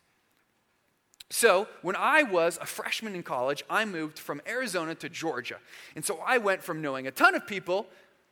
So, 1.28 1.66
when 1.82 1.96
I 1.96 2.22
was 2.22 2.56
a 2.60 2.66
freshman 2.66 3.16
in 3.16 3.24
college, 3.24 3.64
I 3.68 3.84
moved 3.84 4.18
from 4.18 4.40
Arizona 4.46 4.94
to 4.96 5.08
Georgia. 5.08 5.58
And 5.96 6.04
so 6.04 6.20
I 6.24 6.38
went 6.38 6.62
from 6.62 6.80
knowing 6.80 7.08
a 7.08 7.10
ton 7.10 7.34
of 7.34 7.46
people 7.48 7.88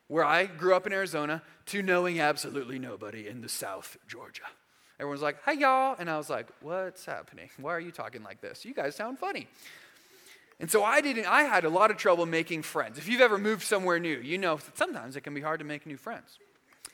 where 0.07 0.25
I 0.25 0.47
grew 0.47 0.75
up 0.75 0.87
in 0.87 0.93
Arizona 0.93 1.43
to 1.67 1.83
knowing 1.83 2.21
absolutely 2.21 2.79
nobody 2.79 3.27
in 3.27 3.41
the 3.41 3.49
South 3.49 3.97
Georgia. 4.07 4.45
Everyone's 5.01 5.23
like, 5.23 5.43
hey, 5.45 5.55
y'all. 5.55 5.97
And 5.99 6.09
I 6.09 6.17
was 6.17 6.31
like, 6.31 6.47
what's 6.61 7.05
happening? 7.05 7.51
Why 7.61 7.75
are 7.75 7.81
you 7.81 7.91
talking 7.91 8.23
like 8.23 8.41
this? 8.41 8.65
You 8.65 8.75
guys 8.75 8.95
sound 8.95 9.19
funny. 9.19 9.49
And 10.61 10.71
so 10.71 10.85
I 10.85 11.01
didn't, 11.01 11.27
I 11.27 11.43
had 11.43 11.65
a 11.65 11.69
lot 11.69 11.91
of 11.91 11.97
trouble 11.97 12.27
making 12.27 12.63
friends. 12.63 12.97
If 12.97 13.09
you've 13.09 13.21
ever 13.21 13.39
moved 13.39 13.63
somewhere 13.63 13.99
new, 13.99 14.19
you 14.19 14.39
know 14.39 14.61
sometimes 14.75 15.17
it 15.17 15.23
can 15.23 15.35
be 15.35 15.41
hard 15.41 15.59
to 15.59 15.65
make 15.65 15.85
new 15.85 15.97
friends. 15.97 16.39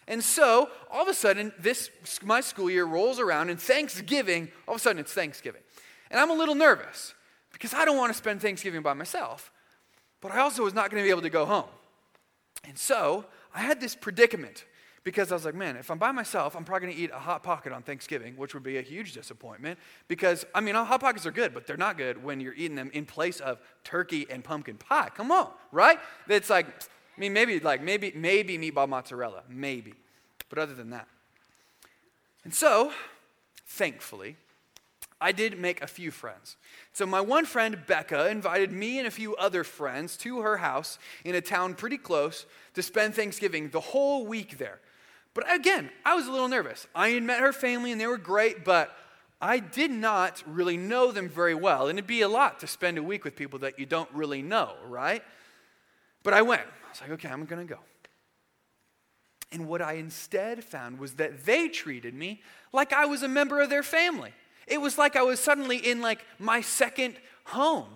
And 0.08 0.22
so 0.24 0.70
all 0.90 1.02
of 1.02 1.08
a 1.08 1.14
sudden, 1.14 1.52
this, 1.58 1.90
my 2.24 2.40
school 2.40 2.70
year 2.70 2.84
rolls 2.84 3.20
around 3.20 3.50
and 3.50 3.60
Thanksgiving, 3.60 4.50
all 4.66 4.74
of 4.74 4.80
a 4.80 4.82
sudden 4.82 5.00
it's 5.00 5.12
Thanksgiving. 5.12 5.62
And 6.10 6.18
I'm 6.18 6.30
a 6.30 6.34
little 6.34 6.54
nervous 6.54 7.14
because 7.52 7.74
I 7.74 7.84
don't 7.84 7.96
want 7.96 8.12
to 8.12 8.18
spend 8.18 8.40
Thanksgiving 8.40 8.82
by 8.82 8.94
myself, 8.94 9.52
but 10.20 10.32
I 10.32 10.38
also 10.38 10.64
was 10.64 10.74
not 10.74 10.90
going 10.90 11.02
to 11.02 11.06
be 11.06 11.10
able 11.10 11.22
to 11.22 11.30
go 11.30 11.46
home. 11.46 11.68
And 12.64 12.76
so 12.76 13.24
I 13.54 13.60
had 13.60 13.80
this 13.80 13.94
predicament 13.94 14.64
because 15.02 15.32
I 15.32 15.34
was 15.34 15.44
like, 15.44 15.54
man, 15.54 15.76
if 15.76 15.90
I'm 15.90 15.98
by 15.98 16.12
myself, 16.12 16.54
I'm 16.54 16.64
probably 16.64 16.88
going 16.88 16.96
to 16.98 17.02
eat 17.02 17.10
a 17.10 17.18
Hot 17.18 17.42
Pocket 17.42 17.72
on 17.72 17.82
Thanksgiving, 17.82 18.36
which 18.36 18.52
would 18.52 18.62
be 18.62 18.76
a 18.76 18.82
huge 18.82 19.12
disappointment. 19.12 19.78
Because, 20.08 20.44
I 20.54 20.60
mean, 20.60 20.74
Hot 20.74 21.00
Pockets 21.00 21.24
are 21.24 21.30
good, 21.30 21.54
but 21.54 21.66
they're 21.66 21.78
not 21.78 21.96
good 21.96 22.22
when 22.22 22.40
you're 22.40 22.54
eating 22.54 22.74
them 22.74 22.90
in 22.92 23.06
place 23.06 23.40
of 23.40 23.60
turkey 23.82 24.26
and 24.28 24.44
pumpkin 24.44 24.76
pie. 24.76 25.08
Come 25.14 25.30
on, 25.30 25.48
right? 25.72 25.98
It's 26.28 26.50
like, 26.50 26.66
I 27.20 27.22
mean, 27.22 27.34
maybe, 27.34 27.60
like, 27.60 27.82
maybe, 27.82 28.14
maybe 28.16 28.56
meatball 28.56 28.88
mozzarella, 28.88 29.42
maybe. 29.46 29.92
But 30.48 30.58
other 30.58 30.72
than 30.72 30.88
that. 30.88 31.06
And 32.44 32.54
so, 32.54 32.92
thankfully, 33.66 34.36
I 35.20 35.32
did 35.32 35.58
make 35.58 35.82
a 35.82 35.86
few 35.86 36.12
friends. 36.12 36.56
So, 36.94 37.04
my 37.04 37.20
one 37.20 37.44
friend, 37.44 37.78
Becca, 37.86 38.30
invited 38.30 38.72
me 38.72 38.96
and 38.96 39.06
a 39.06 39.10
few 39.10 39.36
other 39.36 39.64
friends 39.64 40.16
to 40.16 40.40
her 40.40 40.56
house 40.56 40.98
in 41.22 41.34
a 41.34 41.42
town 41.42 41.74
pretty 41.74 41.98
close 41.98 42.46
to 42.72 42.82
spend 42.82 43.14
Thanksgiving 43.14 43.68
the 43.68 43.80
whole 43.80 44.24
week 44.24 44.56
there. 44.56 44.78
But 45.34 45.44
again, 45.54 45.90
I 46.06 46.14
was 46.14 46.26
a 46.26 46.32
little 46.32 46.48
nervous. 46.48 46.86
I 46.94 47.10
had 47.10 47.22
met 47.22 47.40
her 47.40 47.52
family 47.52 47.92
and 47.92 48.00
they 48.00 48.06
were 48.06 48.16
great, 48.16 48.64
but 48.64 48.96
I 49.42 49.58
did 49.58 49.90
not 49.90 50.42
really 50.46 50.78
know 50.78 51.12
them 51.12 51.28
very 51.28 51.54
well. 51.54 51.88
And 51.88 51.98
it'd 51.98 52.06
be 52.06 52.22
a 52.22 52.28
lot 52.28 52.60
to 52.60 52.66
spend 52.66 52.96
a 52.96 53.02
week 53.02 53.24
with 53.24 53.36
people 53.36 53.58
that 53.58 53.78
you 53.78 53.84
don't 53.84 54.10
really 54.14 54.40
know, 54.40 54.72
right? 54.86 55.22
But 56.22 56.34
I 56.34 56.42
went. 56.42 56.62
I 56.62 56.90
was 56.90 57.00
like, 57.00 57.10
okay, 57.12 57.28
I'm 57.28 57.44
going 57.44 57.66
to 57.66 57.74
go. 57.74 57.80
And 59.52 59.66
what 59.66 59.82
I 59.82 59.94
instead 59.94 60.62
found 60.62 60.98
was 60.98 61.14
that 61.14 61.44
they 61.44 61.68
treated 61.68 62.14
me 62.14 62.42
like 62.72 62.92
I 62.92 63.06
was 63.06 63.22
a 63.22 63.28
member 63.28 63.60
of 63.60 63.68
their 63.68 63.82
family. 63.82 64.32
It 64.66 64.80
was 64.80 64.96
like 64.96 65.16
I 65.16 65.22
was 65.22 65.40
suddenly 65.40 65.78
in 65.78 66.00
like 66.00 66.24
my 66.38 66.60
second 66.60 67.16
home. 67.44 67.88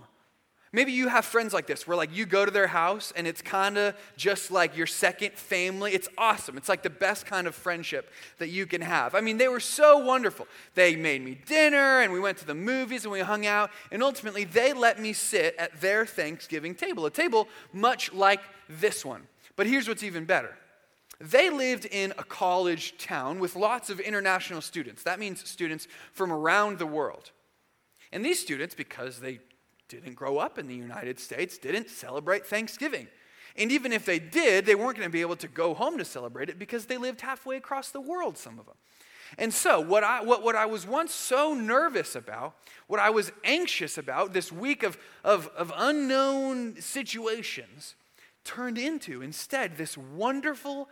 Maybe 0.74 0.90
you 0.90 1.06
have 1.06 1.24
friends 1.24 1.52
like 1.52 1.68
this 1.68 1.86
where 1.86 1.96
like 1.96 2.12
you 2.12 2.26
go 2.26 2.44
to 2.44 2.50
their 2.50 2.66
house 2.66 3.12
and 3.14 3.28
it's 3.28 3.40
kind 3.40 3.78
of 3.78 3.94
just 4.16 4.50
like 4.50 4.76
your 4.76 4.88
second 4.88 5.34
family. 5.34 5.92
It's 5.92 6.08
awesome. 6.18 6.56
It's 6.56 6.68
like 6.68 6.82
the 6.82 6.90
best 6.90 7.26
kind 7.26 7.46
of 7.46 7.54
friendship 7.54 8.10
that 8.38 8.48
you 8.48 8.66
can 8.66 8.80
have. 8.80 9.14
I 9.14 9.20
mean, 9.20 9.38
they 9.38 9.46
were 9.46 9.60
so 9.60 9.98
wonderful. 9.98 10.48
They 10.74 10.96
made 10.96 11.22
me 11.24 11.38
dinner 11.46 12.00
and 12.00 12.12
we 12.12 12.18
went 12.18 12.38
to 12.38 12.44
the 12.44 12.56
movies 12.56 13.04
and 13.04 13.12
we 13.12 13.20
hung 13.20 13.46
out 13.46 13.70
and 13.92 14.02
ultimately 14.02 14.42
they 14.42 14.72
let 14.72 14.98
me 14.98 15.12
sit 15.12 15.54
at 15.60 15.80
their 15.80 16.04
Thanksgiving 16.04 16.74
table, 16.74 17.06
a 17.06 17.10
table 17.10 17.46
much 17.72 18.12
like 18.12 18.40
this 18.68 19.04
one. 19.04 19.28
But 19.54 19.68
here's 19.68 19.86
what's 19.86 20.02
even 20.02 20.24
better. 20.24 20.56
They 21.20 21.50
lived 21.50 21.84
in 21.84 22.12
a 22.18 22.24
college 22.24 22.98
town 22.98 23.38
with 23.38 23.54
lots 23.54 23.90
of 23.90 24.00
international 24.00 24.60
students. 24.60 25.04
That 25.04 25.20
means 25.20 25.48
students 25.48 25.86
from 26.12 26.32
around 26.32 26.80
the 26.80 26.86
world. 26.86 27.30
And 28.10 28.24
these 28.24 28.40
students, 28.40 28.74
because 28.74 29.20
they 29.20 29.38
didn't 29.88 30.14
grow 30.14 30.38
up 30.38 30.58
in 30.58 30.66
the 30.66 30.74
United 30.74 31.18
States, 31.18 31.58
didn't 31.58 31.88
celebrate 31.88 32.46
Thanksgiving. 32.46 33.08
And 33.56 33.70
even 33.70 33.92
if 33.92 34.04
they 34.04 34.18
did, 34.18 34.66
they 34.66 34.74
weren't 34.74 34.96
going 34.96 35.08
to 35.08 35.12
be 35.12 35.20
able 35.20 35.36
to 35.36 35.48
go 35.48 35.74
home 35.74 35.98
to 35.98 36.04
celebrate 36.04 36.48
it 36.48 36.58
because 36.58 36.86
they 36.86 36.96
lived 36.96 37.20
halfway 37.20 37.56
across 37.56 37.90
the 37.90 38.00
world, 38.00 38.36
some 38.36 38.58
of 38.58 38.66
them. 38.66 38.74
And 39.38 39.52
so, 39.52 39.80
what 39.80 40.04
I, 40.04 40.22
what, 40.22 40.42
what 40.42 40.54
I 40.54 40.66
was 40.66 40.86
once 40.86 41.12
so 41.12 41.54
nervous 41.54 42.14
about, 42.14 42.54
what 42.86 43.00
I 43.00 43.10
was 43.10 43.32
anxious 43.42 43.98
about, 43.98 44.32
this 44.32 44.52
week 44.52 44.82
of, 44.82 44.98
of, 45.24 45.48
of 45.56 45.72
unknown 45.76 46.80
situations, 46.80 47.94
turned 48.44 48.78
into 48.78 49.22
instead 49.22 49.76
this 49.76 49.96
wonderful, 49.96 50.88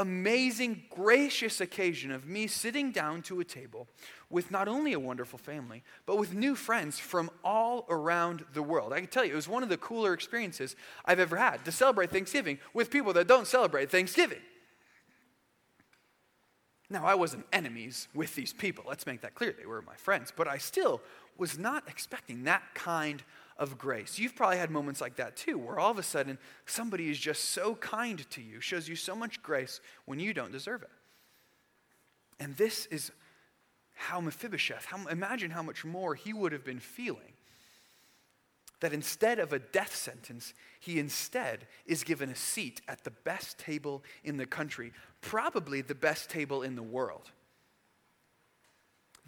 amazing, 0.00 0.82
gracious 0.88 1.60
occasion 1.60 2.10
of 2.10 2.26
me 2.26 2.46
sitting 2.46 2.90
down 2.90 3.20
to 3.20 3.38
a 3.38 3.44
table 3.44 3.86
with 4.30 4.50
not 4.50 4.66
only 4.66 4.94
a 4.94 4.98
wonderful 4.98 5.38
family, 5.38 5.84
but 6.06 6.16
with 6.16 6.32
new 6.32 6.54
friends 6.54 6.98
from 6.98 7.30
all 7.44 7.84
around 7.90 8.44
the 8.54 8.62
world. 8.62 8.94
I 8.94 9.00
can 9.00 9.08
tell 9.08 9.24
you, 9.24 9.32
it 9.32 9.36
was 9.36 9.46
one 9.46 9.62
of 9.62 9.68
the 9.68 9.76
cooler 9.76 10.14
experiences 10.14 10.74
I've 11.04 11.20
ever 11.20 11.36
had 11.36 11.64
to 11.66 11.72
celebrate 11.72 12.10
Thanksgiving 12.10 12.58
with 12.72 12.90
people 12.90 13.12
that 13.12 13.28
don't 13.28 13.46
celebrate 13.46 13.90
Thanksgiving. 13.90 14.40
Now, 16.88 17.04
I 17.04 17.14
wasn't 17.14 17.44
enemies 17.52 18.08
with 18.14 18.34
these 18.34 18.54
people. 18.54 18.84
Let's 18.88 19.06
make 19.06 19.20
that 19.20 19.34
clear. 19.34 19.54
They 19.56 19.66
were 19.66 19.82
my 19.82 19.94
friends. 19.96 20.32
But 20.34 20.48
I 20.48 20.58
still 20.58 21.02
was 21.36 21.58
not 21.58 21.88
expecting 21.88 22.44
that 22.44 22.62
kind 22.74 23.22
of 23.60 23.76
grace. 23.76 24.18
You've 24.18 24.34
probably 24.34 24.56
had 24.56 24.70
moments 24.70 25.00
like 25.00 25.16
that 25.16 25.36
too, 25.36 25.58
where 25.58 25.78
all 25.78 25.90
of 25.90 25.98
a 25.98 26.02
sudden 26.02 26.38
somebody 26.64 27.10
is 27.10 27.18
just 27.18 27.50
so 27.50 27.74
kind 27.76 28.28
to 28.30 28.40
you, 28.40 28.60
shows 28.60 28.88
you 28.88 28.96
so 28.96 29.14
much 29.14 29.42
grace 29.42 29.80
when 30.06 30.18
you 30.18 30.32
don't 30.32 30.50
deserve 30.50 30.82
it. 30.82 30.90
And 32.40 32.56
this 32.56 32.86
is 32.86 33.12
how 33.94 34.18
Mephibosheth, 34.20 34.86
how, 34.86 35.06
imagine 35.08 35.50
how 35.50 35.62
much 35.62 35.84
more 35.84 36.14
he 36.14 36.32
would 36.32 36.52
have 36.52 36.64
been 36.64 36.80
feeling. 36.80 37.34
That 38.80 38.94
instead 38.94 39.38
of 39.38 39.52
a 39.52 39.58
death 39.58 39.94
sentence, 39.94 40.54
he 40.80 40.98
instead 40.98 41.66
is 41.84 42.02
given 42.02 42.30
a 42.30 42.34
seat 42.34 42.80
at 42.88 43.04
the 43.04 43.10
best 43.10 43.58
table 43.58 44.02
in 44.24 44.38
the 44.38 44.46
country, 44.46 44.94
probably 45.20 45.82
the 45.82 45.94
best 45.94 46.30
table 46.30 46.62
in 46.62 46.76
the 46.76 46.82
world. 46.82 47.30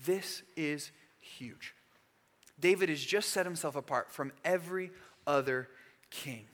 This 0.06 0.42
is 0.56 0.90
huge. 1.20 1.74
David 2.62 2.88
has 2.88 3.04
just 3.04 3.30
set 3.30 3.44
himself 3.44 3.76
apart 3.76 4.10
from 4.10 4.32
every 4.44 4.90
other 5.26 5.68
king. 6.10 6.46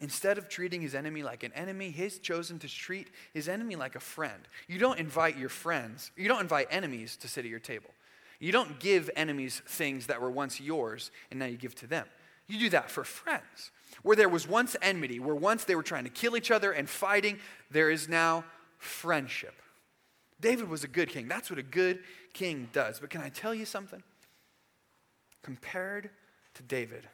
Instead 0.00 0.38
of 0.38 0.48
treating 0.48 0.80
his 0.80 0.94
enemy 0.94 1.24
like 1.24 1.42
an 1.42 1.52
enemy, 1.54 1.90
he's 1.90 2.18
chosen 2.18 2.58
to 2.60 2.68
treat 2.68 3.08
his 3.34 3.48
enemy 3.48 3.74
like 3.74 3.96
a 3.96 4.00
friend. 4.00 4.46
You 4.68 4.78
don't 4.78 5.00
invite 5.00 5.36
your 5.36 5.48
friends, 5.48 6.12
you 6.16 6.28
don't 6.28 6.42
invite 6.42 6.68
enemies 6.70 7.16
to 7.16 7.28
sit 7.28 7.44
at 7.44 7.50
your 7.50 7.58
table. 7.58 7.90
You 8.38 8.52
don't 8.52 8.78
give 8.78 9.10
enemies 9.16 9.62
things 9.66 10.06
that 10.06 10.20
were 10.20 10.30
once 10.30 10.60
yours 10.60 11.10
and 11.30 11.40
now 11.40 11.46
you 11.46 11.56
give 11.56 11.74
to 11.76 11.88
them. 11.88 12.06
You 12.46 12.58
do 12.58 12.70
that 12.70 12.90
for 12.90 13.02
friends. 13.02 13.72
Where 14.02 14.14
there 14.14 14.28
was 14.28 14.46
once 14.46 14.76
enmity, 14.80 15.18
where 15.18 15.34
once 15.34 15.64
they 15.64 15.74
were 15.74 15.82
trying 15.82 16.04
to 16.04 16.10
kill 16.10 16.36
each 16.36 16.52
other 16.52 16.70
and 16.70 16.88
fighting, 16.88 17.38
there 17.70 17.90
is 17.90 18.08
now 18.08 18.44
friendship. 18.76 19.54
David 20.40 20.68
was 20.68 20.84
a 20.84 20.88
good 20.88 21.08
king. 21.08 21.26
That's 21.26 21.50
what 21.50 21.58
a 21.58 21.64
good 21.64 21.98
king 22.32 22.68
does. 22.72 23.00
But 23.00 23.10
can 23.10 23.22
I 23.22 23.28
tell 23.28 23.54
you 23.54 23.64
something? 23.64 24.02
Compared 25.42 26.10
to 26.54 26.62
David, 26.62 27.08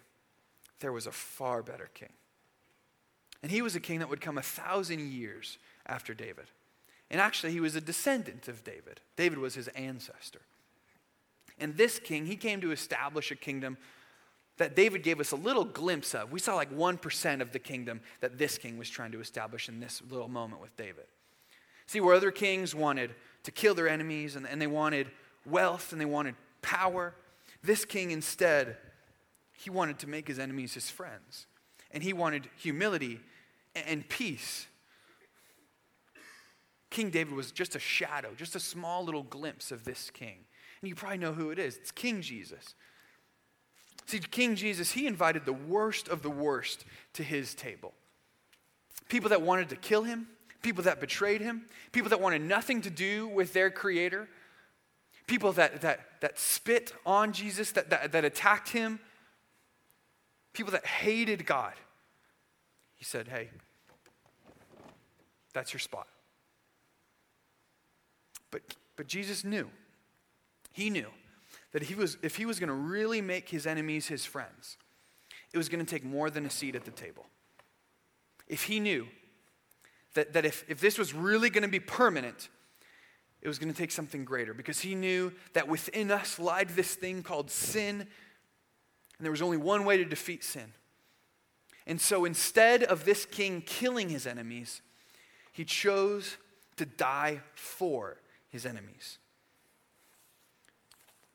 there 0.80 0.92
was 0.92 1.06
a 1.06 1.12
far 1.12 1.62
better 1.62 1.88
king. 1.94 2.12
And 3.42 3.52
he 3.52 3.62
was 3.62 3.76
a 3.76 3.80
king 3.80 3.98
that 3.98 4.08
would 4.08 4.20
come 4.20 4.38
a 4.38 4.42
thousand 4.42 5.12
years 5.12 5.58
after 5.86 6.14
David. 6.14 6.46
And 7.10 7.20
actually, 7.20 7.52
he 7.52 7.60
was 7.60 7.76
a 7.76 7.80
descendant 7.80 8.48
of 8.48 8.64
David. 8.64 9.00
David 9.16 9.38
was 9.38 9.54
his 9.54 9.68
ancestor. 9.68 10.40
And 11.58 11.76
this 11.76 11.98
king, 11.98 12.26
he 12.26 12.36
came 12.36 12.60
to 12.62 12.72
establish 12.72 13.30
a 13.30 13.36
kingdom 13.36 13.76
that 14.56 14.76
David 14.76 15.02
gave 15.02 15.20
us 15.20 15.32
a 15.32 15.36
little 15.36 15.64
glimpse 15.64 16.14
of. 16.14 16.32
We 16.32 16.40
saw 16.40 16.54
like 16.54 16.72
1% 16.72 17.40
of 17.40 17.52
the 17.52 17.58
kingdom 17.58 18.00
that 18.20 18.38
this 18.38 18.56
king 18.56 18.78
was 18.78 18.88
trying 18.88 19.12
to 19.12 19.20
establish 19.20 19.68
in 19.68 19.80
this 19.80 20.00
little 20.10 20.28
moment 20.28 20.60
with 20.60 20.76
David. 20.76 21.04
See, 21.86 22.00
where 22.00 22.14
other 22.14 22.30
kings 22.30 22.74
wanted 22.74 23.14
to 23.42 23.50
kill 23.50 23.74
their 23.74 23.88
enemies 23.88 24.36
and, 24.36 24.46
and 24.46 24.60
they 24.60 24.66
wanted 24.66 25.10
wealth 25.44 25.92
and 25.92 26.00
they 26.00 26.06
wanted 26.06 26.34
power, 26.62 27.14
this 27.64 27.84
king 27.84 28.10
instead, 28.10 28.76
he 29.52 29.70
wanted 29.70 29.98
to 30.00 30.06
make 30.06 30.28
his 30.28 30.38
enemies 30.38 30.74
his 30.74 30.90
friends. 30.90 31.46
And 31.90 32.02
he 32.02 32.12
wanted 32.12 32.48
humility 32.56 33.20
and 33.74 34.08
peace. 34.08 34.66
King 36.90 37.10
David 37.10 37.34
was 37.34 37.50
just 37.50 37.74
a 37.74 37.78
shadow, 37.78 38.30
just 38.36 38.54
a 38.54 38.60
small 38.60 39.04
little 39.04 39.22
glimpse 39.22 39.72
of 39.72 39.84
this 39.84 40.10
king. 40.10 40.44
And 40.80 40.88
you 40.88 40.94
probably 40.94 41.18
know 41.18 41.32
who 41.32 41.50
it 41.50 41.58
is. 41.58 41.76
It's 41.76 41.90
King 41.90 42.20
Jesus. 42.20 42.74
See, 44.06 44.18
King 44.18 44.54
Jesus, 44.54 44.92
he 44.92 45.06
invited 45.06 45.46
the 45.46 45.52
worst 45.52 46.08
of 46.08 46.22
the 46.22 46.30
worst 46.30 46.84
to 47.14 47.22
his 47.22 47.54
table. 47.54 47.94
People 49.08 49.30
that 49.30 49.42
wanted 49.42 49.70
to 49.70 49.76
kill 49.76 50.02
him, 50.02 50.28
people 50.62 50.84
that 50.84 51.00
betrayed 51.00 51.40
him, 51.40 51.66
people 51.92 52.10
that 52.10 52.20
wanted 52.20 52.42
nothing 52.42 52.82
to 52.82 52.90
do 52.90 53.28
with 53.28 53.52
their 53.52 53.70
creator, 53.70 54.28
people 55.26 55.52
that, 55.52 55.80
that, 55.80 56.00
that 56.20 56.38
spit 56.38 56.92
on 57.06 57.32
Jesus, 57.32 57.72
that, 57.72 57.90
that, 57.90 58.12
that 58.12 58.24
attacked 58.24 58.70
him, 58.70 59.00
people 60.52 60.72
that 60.72 60.86
hated 60.86 61.46
God. 61.46 61.74
He 62.96 63.04
said, 63.04 63.28
Hey, 63.28 63.50
that's 65.52 65.72
your 65.72 65.80
spot. 65.80 66.06
But, 68.50 68.62
but 68.96 69.06
Jesus 69.06 69.44
knew. 69.44 69.70
He 70.72 70.90
knew 70.90 71.08
that 71.72 71.84
he 71.84 71.94
was, 71.94 72.18
if 72.22 72.36
he 72.36 72.46
was 72.46 72.58
going 72.58 72.68
to 72.68 72.74
really 72.74 73.20
make 73.20 73.48
his 73.48 73.66
enemies 73.66 74.08
his 74.08 74.24
friends, 74.24 74.76
it 75.52 75.58
was 75.58 75.68
going 75.68 75.84
to 75.84 75.90
take 75.90 76.04
more 76.04 76.30
than 76.30 76.44
a 76.44 76.50
seat 76.50 76.74
at 76.74 76.84
the 76.84 76.90
table. 76.90 77.26
If 78.48 78.64
he 78.64 78.80
knew 78.80 79.06
that, 80.14 80.32
that 80.32 80.44
if, 80.44 80.64
if 80.68 80.80
this 80.80 80.98
was 80.98 81.14
really 81.14 81.50
going 81.50 81.62
to 81.62 81.68
be 81.68 81.80
permanent, 81.80 82.48
it 83.44 83.48
was 83.48 83.58
going 83.58 83.70
to 83.70 83.78
take 83.78 83.92
something 83.92 84.24
greater 84.24 84.54
because 84.54 84.80
he 84.80 84.94
knew 84.94 85.30
that 85.52 85.68
within 85.68 86.10
us 86.10 86.38
lied 86.38 86.70
this 86.70 86.94
thing 86.94 87.22
called 87.22 87.50
sin, 87.50 88.00
and 88.00 88.08
there 89.20 89.30
was 89.30 89.42
only 89.42 89.58
one 89.58 89.84
way 89.84 89.98
to 89.98 90.04
defeat 90.04 90.42
sin. 90.42 90.72
And 91.86 92.00
so 92.00 92.24
instead 92.24 92.82
of 92.82 93.04
this 93.04 93.26
king 93.26 93.62
killing 93.64 94.08
his 94.08 94.26
enemies, 94.26 94.80
he 95.52 95.64
chose 95.64 96.38
to 96.76 96.86
die 96.86 97.42
for 97.54 98.16
his 98.48 98.64
enemies. 98.64 99.18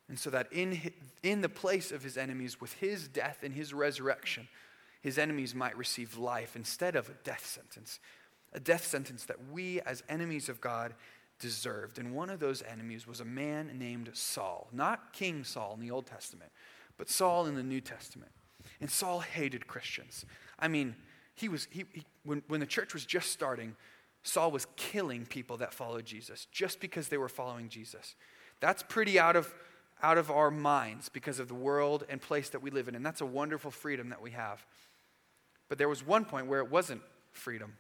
And 0.10 0.18
so 0.18 0.32
that 0.32 0.52
in, 0.52 0.92
in 1.22 1.42
the 1.42 1.50
place 1.50 1.92
of 1.92 2.04
his 2.04 2.18
enemies, 2.18 2.60
with 2.60 2.74
his 2.74 3.08
death 3.08 3.44
and 3.44 3.54
his 3.54 3.72
resurrection, 3.72 4.48
his 5.02 5.20
enemies 5.20 5.54
might 5.54 5.78
receive 5.78 6.18
life 6.18 6.56
instead 6.56 6.96
of 6.96 7.08
a 7.08 7.14
death 7.24 7.46
sentence. 7.46 8.00
A 8.52 8.60
death 8.60 8.86
sentence 8.86 9.26
that 9.26 9.38
we, 9.52 9.80
as 9.82 10.02
enemies 10.10 10.50
of 10.50 10.60
God, 10.60 10.96
deserved. 11.40 11.98
And 11.98 12.14
one 12.14 12.30
of 12.30 12.40
those 12.40 12.62
enemies 12.62 13.08
was 13.08 13.20
a 13.20 13.26
man 13.26 13.72
named 13.78 14.10
Saul. 14.14 14.68
Not 14.72 15.14
King 15.14 15.44
Saul 15.44 15.74
in 15.74 15.80
the 15.80 15.92
Old 15.92 16.06
Testament, 16.06 16.52
but 16.98 17.10
Saul 17.10 17.46
in 17.46 17.56
the 17.56 17.64
New 17.64 17.82
Testament. 17.82 18.32
And 18.82 18.90
Saul 18.90 19.20
hated 19.22 19.68
Christians. 19.68 20.26
I 20.60 20.68
mean, 20.68 20.96
he 21.36 21.50
was, 21.50 21.68
he, 21.72 21.86
he 21.94 22.04
when, 22.24 22.44
when 22.48 22.60
the 22.60 22.66
church 22.66 22.94
was 22.94 23.06
just 23.06 23.32
starting, 23.32 23.76
Saul 24.24 24.52
was 24.52 24.68
killing 24.76 25.26
people 25.26 25.58
that 25.58 25.74
followed 25.74 26.06
Jesus 26.06 26.48
just 26.52 26.80
because 26.80 27.08
they 27.08 27.18
were 27.18 27.30
following 27.30 27.70
Jesus. 27.70 28.16
That's 28.60 28.84
pretty 28.84 29.18
out 29.18 29.36
of, 29.36 29.54
out 30.04 30.18
of 30.18 30.30
our 30.30 30.52
minds 30.52 31.10
because 31.10 31.40
of 31.40 31.48
the 31.48 31.56
world 31.56 32.06
and 32.10 32.22
place 32.22 32.50
that 32.50 32.62
we 32.62 32.70
live 32.70 32.88
in. 32.88 32.96
And 32.96 33.06
that's 33.06 33.22
a 33.22 33.26
wonderful 33.26 33.72
freedom 33.72 34.10
that 34.10 34.22
we 34.22 34.32
have. 34.32 34.66
But 35.70 35.78
there 35.78 35.90
was 35.90 36.06
one 36.06 36.26
point 36.26 36.48
where 36.48 36.60
it 36.60 36.70
wasn't 36.70 37.02
freedom. 37.32 37.78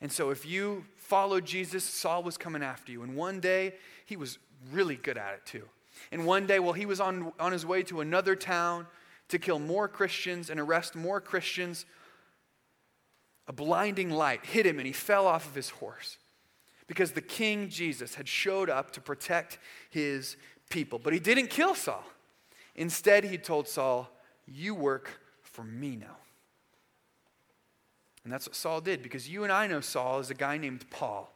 And 0.00 0.12
so 0.12 0.30
if 0.30 0.46
you 0.46 0.84
followed 0.96 1.44
Jesus, 1.44 1.84
Saul 1.84 2.22
was 2.22 2.36
coming 2.36 2.62
after 2.62 2.92
you. 2.92 3.02
And 3.02 3.16
one 3.16 3.40
day, 3.40 3.74
he 4.04 4.16
was 4.16 4.38
really 4.72 4.96
good 4.96 5.18
at 5.18 5.34
it 5.34 5.46
too. 5.46 5.64
And 6.12 6.26
one 6.26 6.46
day, 6.46 6.58
while 6.58 6.72
he 6.72 6.86
was 6.86 7.00
on, 7.00 7.32
on 7.40 7.52
his 7.52 7.66
way 7.66 7.82
to 7.84 8.00
another 8.00 8.36
town 8.36 8.86
to 9.28 9.38
kill 9.38 9.58
more 9.58 9.88
Christians 9.88 10.50
and 10.50 10.60
arrest 10.60 10.94
more 10.94 11.20
Christians, 11.20 11.84
a 13.46 13.52
blinding 13.52 14.10
light 14.10 14.44
hit 14.44 14.66
him 14.66 14.78
and 14.78 14.86
he 14.86 14.92
fell 14.92 15.26
off 15.26 15.46
of 15.46 15.54
his 15.54 15.70
horse 15.70 16.18
because 16.86 17.12
the 17.12 17.20
King 17.20 17.68
Jesus 17.68 18.14
had 18.14 18.28
showed 18.28 18.70
up 18.70 18.92
to 18.92 19.00
protect 19.00 19.58
his 19.90 20.36
people. 20.70 20.98
But 20.98 21.12
he 21.12 21.18
didn't 21.18 21.48
kill 21.48 21.74
Saul. 21.74 22.04
Instead, 22.76 23.24
he 23.24 23.38
told 23.38 23.66
Saul, 23.66 24.10
You 24.46 24.74
work 24.74 25.20
for 25.42 25.64
me 25.64 25.96
now. 25.96 26.16
And 28.24 28.32
that's 28.32 28.46
what 28.46 28.56
Saul 28.56 28.80
did 28.80 29.02
because 29.02 29.28
you 29.28 29.44
and 29.44 29.52
I 29.52 29.66
know 29.66 29.80
Saul 29.80 30.18
as 30.18 30.30
a 30.30 30.34
guy 30.34 30.58
named 30.58 30.88
Paul 30.90 31.32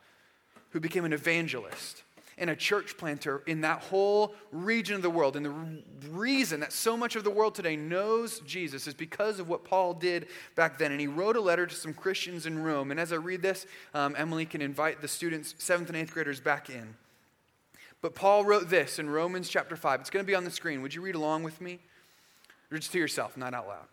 who 0.70 0.80
became 0.80 1.04
an 1.04 1.12
evangelist 1.12 2.02
and 2.38 2.50
a 2.50 2.56
church 2.56 2.96
planter 2.96 3.42
in 3.46 3.60
that 3.60 3.80
whole 3.82 4.34
region 4.50 4.96
of 4.96 5.02
the 5.02 5.10
world. 5.10 5.36
And 5.36 5.46
the 5.46 6.08
reason 6.10 6.60
that 6.60 6.72
so 6.72 6.96
much 6.96 7.14
of 7.14 7.24
the 7.24 7.30
world 7.30 7.54
today 7.54 7.76
knows 7.76 8.40
Jesus 8.40 8.86
is 8.86 8.94
because 8.94 9.38
of 9.38 9.48
what 9.48 9.64
Paul 9.64 9.94
did 9.94 10.26
back 10.54 10.78
then. 10.78 10.92
And 10.92 11.00
he 11.00 11.06
wrote 11.06 11.36
a 11.36 11.40
letter 11.40 11.66
to 11.66 11.74
some 11.74 11.92
Christians 11.92 12.46
in 12.46 12.62
Rome. 12.62 12.90
And 12.90 12.98
as 12.98 13.12
I 13.12 13.16
read 13.16 13.42
this, 13.42 13.66
um, 13.94 14.14
Emily 14.16 14.46
can 14.46 14.62
invite 14.62 15.00
the 15.00 15.08
students, 15.08 15.54
seventh 15.58 15.88
and 15.88 15.96
eighth 15.96 16.12
graders, 16.12 16.40
back 16.40 16.70
in. 16.70 16.94
But 18.00 18.14
Paul 18.14 18.44
wrote 18.44 18.68
this 18.68 18.98
in 18.98 19.08
Romans 19.08 19.48
chapter 19.48 19.76
5. 19.76 20.00
It's 20.00 20.10
going 20.10 20.24
to 20.24 20.26
be 20.26 20.34
on 20.34 20.44
the 20.44 20.50
screen. 20.50 20.82
Would 20.82 20.94
you 20.94 21.02
read 21.02 21.14
along 21.14 21.44
with 21.44 21.60
me? 21.60 21.78
Or 22.70 22.78
just 22.78 22.92
to 22.92 22.98
yourself, 22.98 23.36
not 23.36 23.54
out 23.54 23.68
loud. 23.68 23.86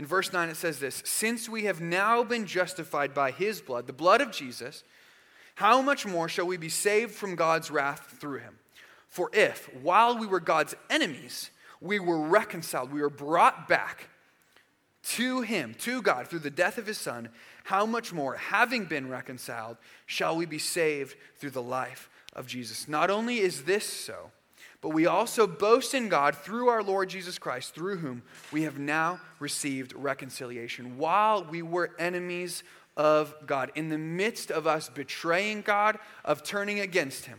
In 0.00 0.06
verse 0.06 0.32
9, 0.32 0.48
it 0.48 0.56
says 0.56 0.78
this 0.78 1.02
Since 1.04 1.46
we 1.46 1.64
have 1.64 1.82
now 1.82 2.24
been 2.24 2.46
justified 2.46 3.12
by 3.12 3.32
his 3.32 3.60
blood, 3.60 3.86
the 3.86 3.92
blood 3.92 4.22
of 4.22 4.32
Jesus, 4.32 4.82
how 5.56 5.82
much 5.82 6.06
more 6.06 6.26
shall 6.26 6.46
we 6.46 6.56
be 6.56 6.70
saved 6.70 7.12
from 7.12 7.36
God's 7.36 7.70
wrath 7.70 8.16
through 8.18 8.38
him? 8.38 8.54
For 9.08 9.28
if, 9.34 9.68
while 9.82 10.16
we 10.16 10.26
were 10.26 10.40
God's 10.40 10.74
enemies, 10.88 11.50
we 11.82 12.00
were 12.00 12.18
reconciled, 12.18 12.90
we 12.90 13.02
were 13.02 13.10
brought 13.10 13.68
back 13.68 14.08
to 15.02 15.42
him, 15.42 15.74
to 15.80 16.00
God, 16.00 16.28
through 16.28 16.38
the 16.38 16.48
death 16.48 16.78
of 16.78 16.86
his 16.86 16.96
son, 16.96 17.28
how 17.64 17.84
much 17.84 18.10
more, 18.10 18.36
having 18.36 18.86
been 18.86 19.06
reconciled, 19.10 19.76
shall 20.06 20.34
we 20.34 20.46
be 20.46 20.58
saved 20.58 21.14
through 21.36 21.50
the 21.50 21.60
life 21.60 22.08
of 22.32 22.46
Jesus? 22.46 22.88
Not 22.88 23.10
only 23.10 23.40
is 23.40 23.64
this 23.64 23.84
so, 23.84 24.30
but 24.80 24.90
we 24.90 25.06
also 25.06 25.46
boast 25.46 25.94
in 25.94 26.08
God 26.08 26.36
through 26.36 26.68
our 26.68 26.82
Lord 26.82 27.08
Jesus 27.08 27.38
Christ, 27.38 27.74
through 27.74 27.98
whom 27.98 28.22
we 28.50 28.62
have 28.62 28.78
now 28.78 29.20
received 29.38 29.92
reconciliation. 29.94 30.96
While 30.96 31.44
we 31.44 31.62
were 31.62 31.90
enemies 31.98 32.62
of 32.96 33.34
God. 33.46 33.72
In 33.74 33.88
the 33.88 33.98
midst 33.98 34.50
of 34.50 34.66
us 34.66 34.88
betraying 34.88 35.62
God, 35.62 35.98
of 36.24 36.42
turning 36.42 36.80
against 36.80 37.26
Him, 37.26 37.38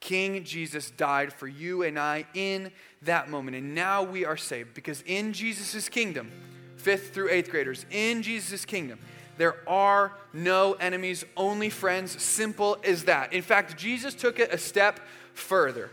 King 0.00 0.42
Jesus 0.44 0.90
died 0.90 1.32
for 1.32 1.46
you 1.46 1.82
and 1.82 1.98
I 1.98 2.24
in 2.34 2.72
that 3.02 3.28
moment. 3.28 3.56
And 3.56 3.74
now 3.74 4.02
we 4.02 4.24
are 4.24 4.36
saved 4.36 4.74
because 4.74 5.02
in 5.02 5.32
Jesus' 5.32 5.88
kingdom, 5.88 6.32
fifth 6.76 7.12
through 7.12 7.30
eighth 7.30 7.50
graders, 7.50 7.84
in 7.90 8.22
Jesus' 8.22 8.64
kingdom, 8.64 8.98
there 9.36 9.56
are 9.68 10.12
no 10.32 10.72
enemies, 10.74 11.24
only 11.36 11.70
friends. 11.70 12.20
Simple 12.20 12.76
as 12.82 13.04
that. 13.04 13.32
In 13.32 13.42
fact, 13.42 13.76
Jesus 13.76 14.14
took 14.14 14.38
it 14.38 14.52
a 14.52 14.58
step 14.58 15.00
further. 15.34 15.90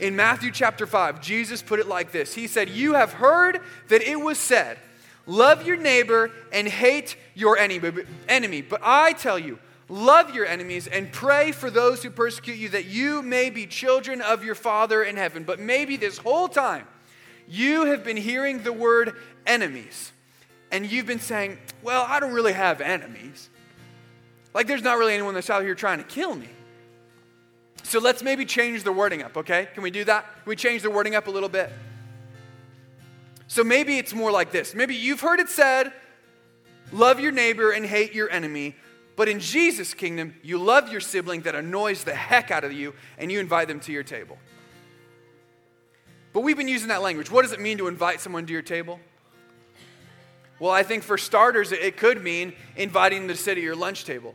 In 0.00 0.16
Matthew 0.16 0.50
chapter 0.50 0.86
5, 0.86 1.20
Jesus 1.20 1.62
put 1.62 1.78
it 1.78 1.86
like 1.86 2.12
this 2.12 2.34
He 2.34 2.46
said, 2.46 2.68
You 2.68 2.94
have 2.94 3.12
heard 3.12 3.60
that 3.88 4.02
it 4.02 4.20
was 4.20 4.38
said, 4.38 4.78
Love 5.26 5.66
your 5.66 5.76
neighbor 5.76 6.30
and 6.52 6.68
hate 6.68 7.16
your 7.34 7.56
enemy. 7.56 8.62
But 8.62 8.80
I 8.82 9.12
tell 9.12 9.38
you, 9.38 9.58
Love 9.88 10.34
your 10.34 10.46
enemies 10.46 10.86
and 10.86 11.12
pray 11.12 11.52
for 11.52 11.70
those 11.70 12.02
who 12.02 12.08
persecute 12.08 12.56
you 12.56 12.70
that 12.70 12.86
you 12.86 13.20
may 13.20 13.50
be 13.50 13.66
children 13.66 14.22
of 14.22 14.42
your 14.42 14.54
Father 14.54 15.02
in 15.02 15.16
heaven. 15.16 15.44
But 15.44 15.60
maybe 15.60 15.96
this 15.96 16.16
whole 16.16 16.48
time 16.48 16.86
you 17.46 17.84
have 17.86 18.02
been 18.02 18.16
hearing 18.16 18.62
the 18.62 18.72
word 18.72 19.14
enemies 19.46 20.10
and 20.72 20.90
you've 20.90 21.06
been 21.06 21.20
saying, 21.20 21.58
Well, 21.82 22.04
I 22.08 22.18
don't 22.18 22.32
really 22.32 22.54
have 22.54 22.80
enemies. 22.80 23.50
Like, 24.54 24.68
there's 24.68 24.82
not 24.82 24.98
really 24.98 25.14
anyone 25.14 25.34
that's 25.34 25.50
out 25.50 25.62
here 25.62 25.74
trying 25.74 25.98
to 25.98 26.04
kill 26.04 26.34
me. 26.34 26.48
So 27.84 28.00
let's 28.00 28.22
maybe 28.22 28.44
change 28.44 28.82
the 28.82 28.92
wording 28.92 29.22
up, 29.22 29.36
okay? 29.36 29.68
Can 29.74 29.82
we 29.82 29.90
do 29.90 30.04
that? 30.04 30.24
Can 30.24 30.42
we 30.46 30.56
change 30.56 30.82
the 30.82 30.90
wording 30.90 31.14
up 31.14 31.26
a 31.26 31.30
little 31.30 31.50
bit? 31.50 31.70
So 33.46 33.62
maybe 33.62 33.98
it's 33.98 34.14
more 34.14 34.32
like 34.32 34.50
this. 34.50 34.74
Maybe 34.74 34.96
you've 34.96 35.20
heard 35.20 35.38
it 35.38 35.48
said, 35.48 35.92
love 36.92 37.20
your 37.20 37.30
neighbor 37.30 37.70
and 37.70 37.84
hate 37.84 38.14
your 38.14 38.30
enemy. 38.30 38.74
But 39.16 39.28
in 39.28 39.38
Jesus' 39.38 39.94
kingdom, 39.94 40.34
you 40.42 40.58
love 40.58 40.90
your 40.90 41.00
sibling 41.00 41.42
that 41.42 41.54
annoys 41.54 42.04
the 42.04 42.14
heck 42.14 42.50
out 42.50 42.64
of 42.64 42.72
you 42.72 42.94
and 43.18 43.30
you 43.30 43.38
invite 43.38 43.68
them 43.68 43.80
to 43.80 43.92
your 43.92 44.02
table. 44.02 44.38
But 46.32 46.40
we've 46.40 46.56
been 46.56 46.68
using 46.68 46.88
that 46.88 47.02
language. 47.02 47.30
What 47.30 47.42
does 47.42 47.52
it 47.52 47.60
mean 47.60 47.78
to 47.78 47.86
invite 47.86 48.20
someone 48.20 48.46
to 48.46 48.52
your 48.52 48.62
table? 48.62 48.98
Well, 50.58 50.72
I 50.72 50.82
think 50.82 51.04
for 51.04 51.18
starters, 51.18 51.70
it 51.70 51.96
could 51.96 52.24
mean 52.24 52.54
inviting 52.76 53.26
them 53.26 53.36
to 53.36 53.36
sit 53.36 53.58
at 53.58 53.62
your 53.62 53.76
lunch 53.76 54.04
table. 54.04 54.34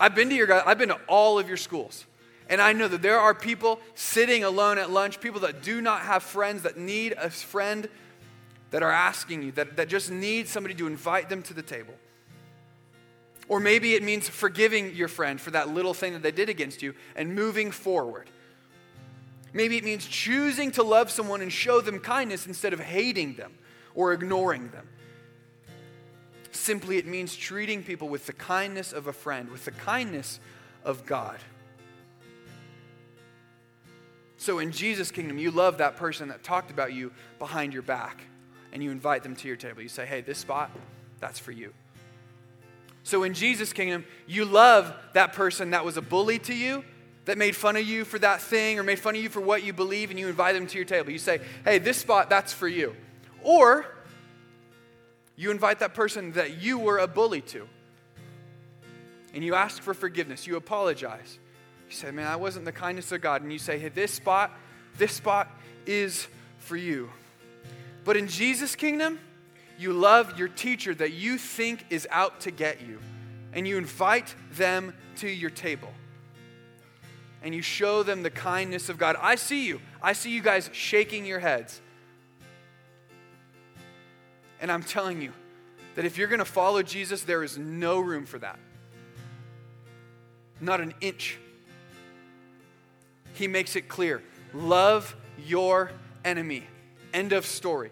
I've 0.00 0.14
been 0.14 0.30
to 0.30 0.34
your 0.34 0.66
I've 0.66 0.78
been 0.78 0.88
to 0.88 0.98
all 1.06 1.38
of 1.38 1.46
your 1.46 1.58
schools. 1.58 2.06
And 2.50 2.60
I 2.60 2.72
know 2.72 2.88
that 2.88 3.00
there 3.00 3.18
are 3.18 3.32
people 3.32 3.80
sitting 3.94 4.42
alone 4.42 4.76
at 4.76 4.90
lunch, 4.90 5.20
people 5.20 5.40
that 5.40 5.62
do 5.62 5.80
not 5.80 6.02
have 6.02 6.24
friends, 6.24 6.62
that 6.62 6.76
need 6.76 7.12
a 7.12 7.30
friend, 7.30 7.88
that 8.72 8.82
are 8.82 8.90
asking 8.90 9.42
you, 9.42 9.52
that, 9.52 9.76
that 9.76 9.88
just 9.88 10.10
need 10.10 10.48
somebody 10.48 10.74
to 10.74 10.88
invite 10.88 11.28
them 11.28 11.42
to 11.44 11.54
the 11.54 11.62
table. 11.62 11.94
Or 13.48 13.60
maybe 13.60 13.94
it 13.94 14.02
means 14.02 14.28
forgiving 14.28 14.94
your 14.94 15.08
friend 15.08 15.40
for 15.40 15.52
that 15.52 15.68
little 15.68 15.94
thing 15.94 16.12
that 16.12 16.22
they 16.22 16.32
did 16.32 16.48
against 16.48 16.82
you 16.82 16.94
and 17.14 17.34
moving 17.34 17.70
forward. 17.70 18.28
Maybe 19.52 19.76
it 19.76 19.84
means 19.84 20.06
choosing 20.06 20.72
to 20.72 20.82
love 20.82 21.10
someone 21.10 21.40
and 21.40 21.52
show 21.52 21.80
them 21.80 22.00
kindness 22.00 22.46
instead 22.46 22.72
of 22.72 22.80
hating 22.80 23.34
them 23.34 23.52
or 23.94 24.12
ignoring 24.12 24.70
them. 24.70 24.88
Simply, 26.50 26.98
it 26.98 27.06
means 27.06 27.34
treating 27.34 27.84
people 27.84 28.08
with 28.08 28.26
the 28.26 28.32
kindness 28.32 28.92
of 28.92 29.06
a 29.06 29.12
friend, 29.12 29.50
with 29.50 29.64
the 29.64 29.70
kindness 29.70 30.40
of 30.84 31.06
God. 31.06 31.38
So, 34.40 34.58
in 34.58 34.72
Jesus' 34.72 35.10
kingdom, 35.10 35.36
you 35.36 35.50
love 35.50 35.76
that 35.78 35.96
person 35.98 36.28
that 36.28 36.42
talked 36.42 36.70
about 36.70 36.94
you 36.94 37.12
behind 37.38 37.74
your 37.74 37.82
back, 37.82 38.22
and 38.72 38.82
you 38.82 38.90
invite 38.90 39.22
them 39.22 39.36
to 39.36 39.46
your 39.46 39.58
table. 39.58 39.82
You 39.82 39.90
say, 39.90 40.06
Hey, 40.06 40.22
this 40.22 40.38
spot, 40.38 40.70
that's 41.20 41.38
for 41.38 41.52
you. 41.52 41.74
So 43.02 43.22
in 43.22 43.34
Jesus' 43.34 43.74
kingdom, 43.74 44.06
you 44.26 44.46
love 44.46 44.94
that 45.12 45.34
person 45.34 45.72
that 45.72 45.84
was 45.84 45.98
a 45.98 46.00
bully 46.00 46.38
to 46.38 46.54
you, 46.54 46.84
that 47.26 47.36
made 47.36 47.54
fun 47.54 47.76
of 47.76 47.86
you 47.86 48.06
for 48.06 48.18
that 48.18 48.40
thing 48.40 48.78
or 48.78 48.82
made 48.82 48.98
fun 48.98 49.14
of 49.14 49.22
you 49.22 49.28
for 49.28 49.42
what 49.42 49.62
you 49.62 49.74
believe, 49.74 50.08
and 50.08 50.18
you 50.18 50.28
invite 50.28 50.54
them 50.54 50.66
to 50.66 50.76
your 50.78 50.86
table. 50.86 51.10
You 51.10 51.18
say, 51.18 51.40
hey, 51.66 51.78
this 51.78 51.98
spot, 51.98 52.30
that's 52.30 52.54
for 52.54 52.66
you. 52.66 52.96
Or 53.42 53.84
you 55.36 55.50
invite 55.50 55.80
that 55.80 55.92
person 55.92 56.32
that 56.32 56.62
you 56.62 56.78
were 56.78 56.96
a 56.96 57.06
bully 57.06 57.42
to, 57.42 57.68
and 59.34 59.44
you 59.44 59.54
ask 59.54 59.82
for 59.82 59.92
forgiveness. 59.92 60.46
You 60.46 60.56
apologize. 60.56 61.38
You 61.90 61.96
say, 61.96 62.12
man, 62.12 62.26
that 62.26 62.38
wasn't 62.38 62.64
the 62.64 62.72
kindness 62.72 63.10
of 63.10 63.20
God. 63.20 63.42
And 63.42 63.52
you 63.52 63.58
say, 63.58 63.76
hey, 63.76 63.88
this 63.88 64.12
spot, 64.12 64.52
this 64.96 65.12
spot 65.12 65.48
is 65.86 66.28
for 66.60 66.76
you. 66.76 67.10
But 68.04 68.16
in 68.16 68.28
Jesus' 68.28 68.76
kingdom, 68.76 69.18
you 69.76 69.92
love 69.92 70.38
your 70.38 70.46
teacher 70.46 70.94
that 70.94 71.12
you 71.12 71.36
think 71.36 71.84
is 71.90 72.06
out 72.12 72.40
to 72.42 72.52
get 72.52 72.80
you, 72.86 73.00
and 73.52 73.66
you 73.66 73.76
invite 73.76 74.34
them 74.52 74.94
to 75.16 75.28
your 75.28 75.50
table. 75.50 75.90
And 77.42 77.54
you 77.54 77.62
show 77.62 78.04
them 78.04 78.22
the 78.22 78.30
kindness 78.30 78.88
of 78.88 78.96
God. 78.96 79.16
I 79.20 79.34
see 79.34 79.66
you. 79.66 79.80
I 80.00 80.12
see 80.12 80.30
you 80.30 80.42
guys 80.42 80.70
shaking 80.72 81.26
your 81.26 81.40
heads. 81.40 81.80
And 84.60 84.70
I'm 84.70 84.84
telling 84.84 85.20
you 85.20 85.32
that 85.96 86.04
if 86.04 86.18
you're 86.18 86.28
going 86.28 86.38
to 86.38 86.44
follow 86.44 86.82
Jesus, 86.82 87.22
there 87.22 87.42
is 87.42 87.58
no 87.58 87.98
room 87.98 88.26
for 88.26 88.38
that. 88.38 88.60
Not 90.60 90.80
an 90.80 90.94
inch. 91.00 91.38
He 93.34 93.48
makes 93.48 93.76
it 93.76 93.88
clear 93.88 94.22
love 94.52 95.16
your 95.46 95.90
enemy. 96.24 96.64
End 97.12 97.32
of 97.32 97.46
story. 97.46 97.90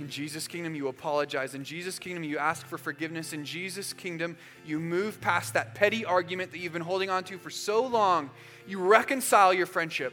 In 0.00 0.08
Jesus' 0.08 0.48
kingdom, 0.48 0.74
you 0.74 0.88
apologize. 0.88 1.54
In 1.54 1.62
Jesus' 1.62 1.98
kingdom, 1.98 2.24
you 2.24 2.38
ask 2.38 2.66
for 2.66 2.76
forgiveness. 2.76 3.32
In 3.32 3.44
Jesus' 3.44 3.92
kingdom, 3.92 4.36
you 4.66 4.80
move 4.80 5.20
past 5.20 5.54
that 5.54 5.76
petty 5.76 6.04
argument 6.04 6.50
that 6.50 6.58
you've 6.58 6.72
been 6.72 6.82
holding 6.82 7.08
on 7.08 7.22
to 7.24 7.38
for 7.38 7.50
so 7.50 7.86
long. 7.86 8.30
You 8.66 8.80
reconcile 8.80 9.54
your 9.54 9.66
friendship. 9.66 10.12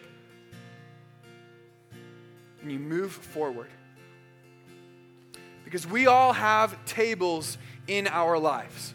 And 2.61 2.71
you 2.71 2.77
move 2.77 3.11
forward. 3.11 3.69
Because 5.63 5.87
we 5.87 6.07
all 6.07 6.33
have 6.33 6.85
tables 6.85 7.57
in 7.87 8.07
our 8.07 8.37
lives. 8.37 8.93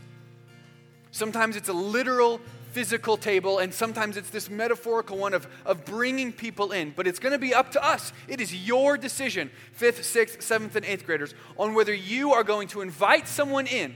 Sometimes 1.10 1.56
it's 1.56 1.68
a 1.68 1.72
literal 1.72 2.40
physical 2.74 3.16
table, 3.16 3.60
and 3.60 3.72
sometimes 3.72 4.16
it's 4.16 4.30
this 4.30 4.50
metaphorical 4.50 5.16
one 5.16 5.32
of, 5.32 5.46
of 5.64 5.84
bringing 5.84 6.32
people 6.32 6.72
in. 6.72 6.92
But 6.94 7.06
it's 7.06 7.20
going 7.20 7.32
to 7.32 7.38
be 7.38 7.54
up 7.54 7.70
to 7.72 7.82
us. 7.82 8.12
It 8.26 8.40
is 8.40 8.52
your 8.66 8.98
decision, 8.98 9.50
fifth, 9.72 10.04
sixth, 10.04 10.42
seventh, 10.42 10.74
and 10.74 10.84
eighth 10.84 11.06
graders, 11.06 11.34
on 11.56 11.74
whether 11.74 11.94
you 11.94 12.32
are 12.32 12.42
going 12.42 12.66
to 12.68 12.80
invite 12.80 13.28
someone 13.28 13.68
in 13.68 13.94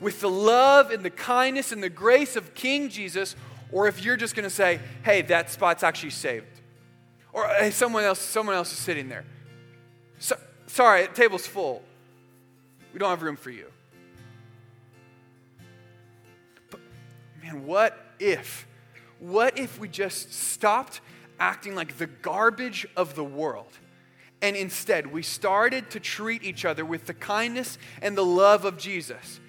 with 0.00 0.20
the 0.20 0.28
love 0.28 0.90
and 0.90 1.04
the 1.04 1.10
kindness 1.10 1.70
and 1.70 1.80
the 1.82 1.88
grace 1.88 2.34
of 2.34 2.52
King 2.52 2.88
Jesus, 2.88 3.36
or 3.70 3.86
if 3.86 4.04
you're 4.04 4.16
just 4.16 4.34
going 4.34 4.48
to 4.48 4.54
say, 4.54 4.80
hey, 5.04 5.22
that 5.22 5.48
spot's 5.48 5.84
actually 5.84 6.10
saved. 6.10 6.46
Or 7.32 7.46
hey, 7.46 7.70
someone 7.70 8.02
else, 8.02 8.18
someone 8.18 8.56
else 8.56 8.72
is 8.72 8.78
sitting 8.78 9.08
there. 9.08 9.24
So, 10.18 10.36
sorry, 10.66 11.06
table's 11.14 11.46
full. 11.46 11.82
We 12.92 12.98
don't 12.98 13.10
have 13.10 13.22
room 13.22 13.36
for 13.36 13.50
you. 13.50 13.70
Man, 17.46 17.66
what 17.66 17.96
if? 18.18 18.66
What 19.18 19.58
if 19.58 19.78
we 19.78 19.88
just 19.88 20.32
stopped 20.32 21.00
acting 21.38 21.74
like 21.74 21.98
the 21.98 22.06
garbage 22.06 22.86
of 22.96 23.14
the 23.14 23.24
world? 23.24 23.72
And 24.42 24.54
instead, 24.54 25.12
we 25.12 25.22
started 25.22 25.90
to 25.90 26.00
treat 26.00 26.42
each 26.42 26.64
other 26.64 26.84
with 26.84 27.06
the 27.06 27.14
kindness 27.14 27.78
and 28.02 28.16
the 28.16 28.24
love 28.24 28.64
of 28.64 28.76
Jesus. 28.76 29.40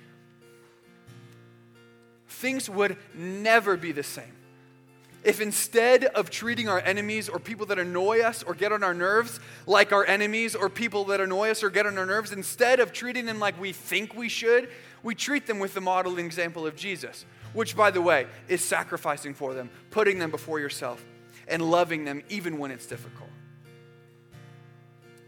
Things 2.29 2.69
would 2.69 2.97
never 3.13 3.75
be 3.75 3.91
the 3.91 4.03
same. 4.03 4.33
If 5.23 5.41
instead 5.41 6.05
of 6.05 6.29
treating 6.29 6.69
our 6.69 6.79
enemies 6.79 7.27
or 7.27 7.37
people 7.39 7.65
that 7.65 7.79
annoy 7.79 8.21
us 8.21 8.43
or 8.43 8.53
get 8.53 8.71
on 8.71 8.81
our 8.81 8.93
nerves 8.93 9.41
like 9.65 9.91
our 9.91 10.05
enemies 10.05 10.55
or 10.55 10.69
people 10.69 11.03
that 11.05 11.19
annoy 11.19 11.49
us 11.49 11.63
or 11.63 11.69
get 11.69 11.85
on 11.85 11.97
our 11.97 12.05
nerves, 12.05 12.31
instead 12.31 12.79
of 12.79 12.93
treating 12.93 13.25
them 13.25 13.39
like 13.39 13.59
we 13.59 13.73
think 13.73 14.15
we 14.15 14.29
should, 14.29 14.69
we 15.03 15.15
treat 15.15 15.45
them 15.45 15.59
with 15.59 15.73
the 15.73 15.81
model 15.81 16.13
and 16.13 16.21
example 16.21 16.65
of 16.65 16.77
Jesus 16.77 17.25
which, 17.53 17.75
by 17.75 17.91
the 17.91 18.01
way, 18.01 18.27
is 18.47 18.63
sacrificing 18.63 19.33
for 19.33 19.53
them, 19.53 19.69
putting 19.91 20.19
them 20.19 20.31
before 20.31 20.59
yourself, 20.59 21.03
and 21.47 21.61
loving 21.61 22.05
them 22.05 22.23
even 22.29 22.57
when 22.57 22.71
it's 22.71 22.85
difficult. 22.85 23.29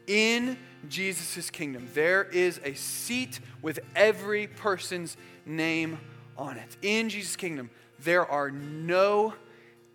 In 0.08 0.58
Jesus' 0.88 1.50
kingdom, 1.50 1.88
there 1.94 2.24
is 2.24 2.60
a 2.64 2.74
seat 2.74 3.40
with 3.62 3.80
every 3.96 4.48
person's 4.48 5.18
name 5.46 6.00
on 6.38 6.58
it. 6.58 6.78
In 6.82 7.10
Jesus' 7.10 7.36
kingdom, 7.36 7.70
there 8.00 8.26
are 8.26 8.50
no 8.50 9.34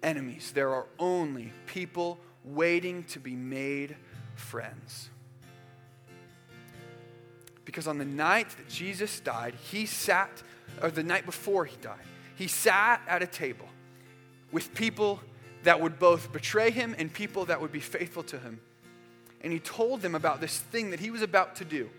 enemies, 0.02 0.52
there 0.54 0.72
are 0.72 0.86
only 0.98 1.52
people 1.66 2.18
waiting 2.44 3.04
to 3.04 3.18
be 3.18 3.34
made 3.34 3.96
friends. 4.36 5.08
Because 7.64 7.88
on 7.88 7.98
the 7.98 8.04
night 8.04 8.50
that 8.50 8.68
Jesus 8.68 9.20
died, 9.20 9.54
he 9.54 9.86
sat, 9.86 10.42
or 10.82 10.90
the 10.90 11.02
night 11.02 11.24
before 11.24 11.64
he 11.64 11.76
died, 11.80 11.98
he 12.36 12.48
sat 12.48 13.00
at 13.08 13.22
a 13.22 13.26
table 13.26 13.68
with 14.52 14.74
people 14.74 15.20
that 15.64 15.80
would 15.80 15.98
both 15.98 16.32
betray 16.32 16.70
him 16.70 16.94
and 16.98 17.12
people 17.12 17.46
that 17.46 17.60
would 17.60 17.72
be 17.72 17.80
faithful 17.80 18.22
to 18.24 18.38
him. 18.38 18.60
And 19.40 19.52
he 19.52 19.58
told 19.58 20.00
them 20.00 20.14
about 20.14 20.40
this 20.40 20.58
thing 20.58 20.90
that 20.90 21.00
he 21.00 21.10
was 21.10 21.22
about 21.22 21.56
to 21.56 21.64
do. 21.64 21.90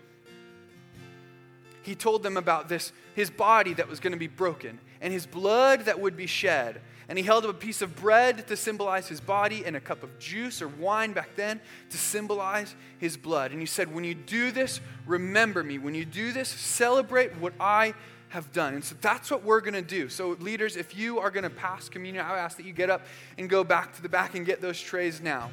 He 1.82 1.94
told 1.94 2.24
them 2.24 2.36
about 2.36 2.68
this, 2.68 2.92
his 3.14 3.30
body 3.30 3.72
that 3.74 3.88
was 3.88 4.00
going 4.00 4.12
to 4.12 4.18
be 4.18 4.26
broken 4.26 4.80
and 5.00 5.12
his 5.12 5.26
blood 5.26 5.84
that 5.84 6.00
would 6.00 6.16
be 6.16 6.26
shed. 6.26 6.80
And 7.08 7.16
he 7.16 7.22
held 7.22 7.44
up 7.44 7.50
a 7.50 7.54
piece 7.54 7.82
of 7.82 7.94
bread 7.94 8.48
to 8.48 8.56
symbolize 8.56 9.06
his 9.06 9.20
body 9.20 9.64
and 9.64 9.76
a 9.76 9.80
cup 9.80 10.02
of 10.02 10.18
juice 10.18 10.60
or 10.60 10.66
wine 10.66 11.12
back 11.12 11.36
then 11.36 11.60
to 11.90 11.96
symbolize 11.96 12.74
his 12.98 13.16
blood. 13.16 13.52
And 13.52 13.60
he 13.60 13.66
said, 13.66 13.94
When 13.94 14.02
you 14.02 14.14
do 14.14 14.50
this, 14.50 14.80
remember 15.06 15.62
me. 15.62 15.78
When 15.78 15.94
you 15.94 16.04
do 16.04 16.32
this, 16.32 16.48
celebrate 16.48 17.36
what 17.36 17.52
I 17.60 17.94
have 18.36 18.52
done. 18.52 18.74
And 18.74 18.84
so 18.84 18.94
that's 19.00 19.30
what 19.30 19.42
we're 19.42 19.60
going 19.60 19.74
to 19.74 19.82
do. 19.82 20.08
So, 20.08 20.36
leaders, 20.40 20.76
if 20.76 20.96
you 20.96 21.18
are 21.18 21.30
going 21.30 21.44
to 21.44 21.50
pass 21.50 21.88
communion, 21.88 22.24
I 22.24 22.38
ask 22.38 22.56
that 22.58 22.66
you 22.66 22.72
get 22.72 22.90
up 22.90 23.02
and 23.38 23.48
go 23.48 23.64
back 23.64 23.96
to 23.96 24.02
the 24.02 24.08
back 24.08 24.34
and 24.34 24.44
get 24.44 24.60
those 24.60 24.78
trays 24.80 25.20
now. 25.20 25.50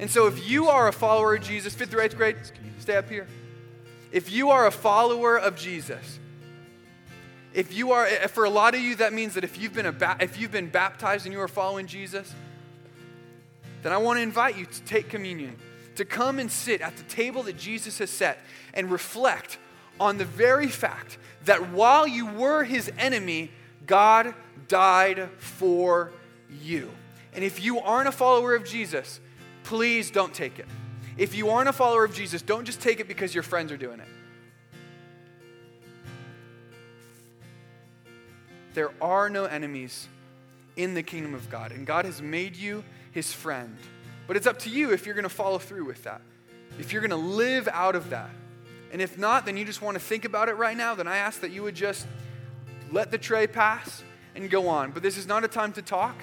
And 0.00 0.10
so, 0.10 0.26
if 0.26 0.48
you 0.48 0.68
are 0.68 0.88
a 0.88 0.92
follower 0.92 1.34
of 1.34 1.42
Jesus, 1.42 1.74
fifth 1.74 1.90
through 1.90 2.00
eighth 2.00 2.16
grade, 2.16 2.36
stay 2.78 2.96
up 2.96 3.08
here. 3.08 3.28
If 4.10 4.32
you 4.32 4.50
are 4.50 4.66
a 4.66 4.72
follower 4.72 5.38
of 5.38 5.56
Jesus, 5.56 6.18
If 7.54 7.74
you 7.74 7.92
are, 7.92 8.06
eh, 8.06 8.26
for 8.28 8.44
a 8.44 8.50
lot 8.50 8.74
of 8.74 8.80
you, 8.80 8.96
that 8.96 9.12
means 9.12 9.34
that 9.34 9.44
if 9.44 9.60
you've 9.60 9.74
been, 9.74 9.86
a, 9.86 10.16
if 10.20 10.40
you've 10.40 10.52
been 10.52 10.70
baptized 10.70 11.26
and 11.26 11.34
you 11.34 11.40
are 11.40 11.48
following 11.48 11.86
Jesus, 11.86 12.34
then 13.82 13.92
I 13.92 13.98
want 13.98 14.18
to 14.18 14.22
invite 14.22 14.56
you 14.56 14.64
to 14.64 14.82
take 14.82 15.10
communion, 15.10 15.56
to 15.96 16.04
come 16.04 16.38
and 16.38 16.50
sit 16.50 16.80
at 16.80 16.96
the 16.96 17.02
table 17.04 17.42
that 17.42 17.58
Jesus 17.58 17.98
has 17.98 18.10
set 18.10 18.38
and 18.72 18.90
reflect 18.90 19.58
on 20.00 20.18
the 20.18 20.24
very 20.24 20.68
fact 20.68 21.18
that 21.44 21.70
while 21.70 22.06
you 22.06 22.26
were 22.26 22.64
his 22.64 22.90
enemy, 22.98 23.50
God 23.86 24.34
died 24.68 25.28
for 25.38 26.12
you. 26.50 26.90
And 27.34 27.44
if 27.44 27.62
you 27.62 27.80
aren't 27.80 28.08
a 28.08 28.12
follower 28.12 28.54
of 28.54 28.64
Jesus, 28.64 29.20
please 29.64 30.10
don't 30.10 30.34
take 30.34 30.58
it. 30.58 30.66
If 31.16 31.34
you 31.34 31.50
aren't 31.50 31.68
a 31.68 31.72
follower 31.72 32.04
of 32.04 32.14
Jesus, 32.14 32.42
don't 32.42 32.64
just 32.64 32.80
take 32.80 33.00
it 33.00 33.08
because 33.08 33.34
your 33.34 33.42
friends 33.42 33.72
are 33.72 33.76
doing 33.76 34.00
it. 34.00 34.08
There 38.74 38.90
are 39.02 39.28
no 39.28 39.44
enemies 39.44 40.08
in 40.76 40.94
the 40.94 41.02
kingdom 41.02 41.34
of 41.34 41.50
God, 41.50 41.72
and 41.72 41.86
God 41.86 42.06
has 42.06 42.22
made 42.22 42.56
you 42.56 42.82
his 43.10 43.32
friend. 43.32 43.76
But 44.26 44.36
it's 44.36 44.46
up 44.46 44.58
to 44.60 44.70
you 44.70 44.92
if 44.92 45.04
you're 45.04 45.14
going 45.14 45.24
to 45.24 45.28
follow 45.28 45.58
through 45.58 45.84
with 45.84 46.04
that, 46.04 46.22
if 46.78 46.92
you're 46.92 47.02
going 47.02 47.10
to 47.10 47.16
live 47.16 47.68
out 47.68 47.94
of 47.94 48.10
that. 48.10 48.30
And 48.92 49.00
if 49.00 49.18
not, 49.18 49.46
then 49.46 49.56
you 49.56 49.64
just 49.64 49.80
want 49.80 49.94
to 49.96 50.00
think 50.00 50.24
about 50.24 50.48
it 50.48 50.54
right 50.54 50.76
now, 50.76 50.94
then 50.94 51.08
I 51.08 51.16
ask 51.16 51.40
that 51.40 51.50
you 51.50 51.62
would 51.62 51.74
just 51.74 52.06
let 52.92 53.10
the 53.10 53.18
tray 53.18 53.46
pass 53.46 54.04
and 54.34 54.50
go 54.50 54.68
on. 54.68 54.90
But 54.90 55.02
this 55.02 55.16
is 55.16 55.26
not 55.26 55.44
a 55.44 55.48
time 55.48 55.72
to 55.72 55.82
talk. 55.82 56.14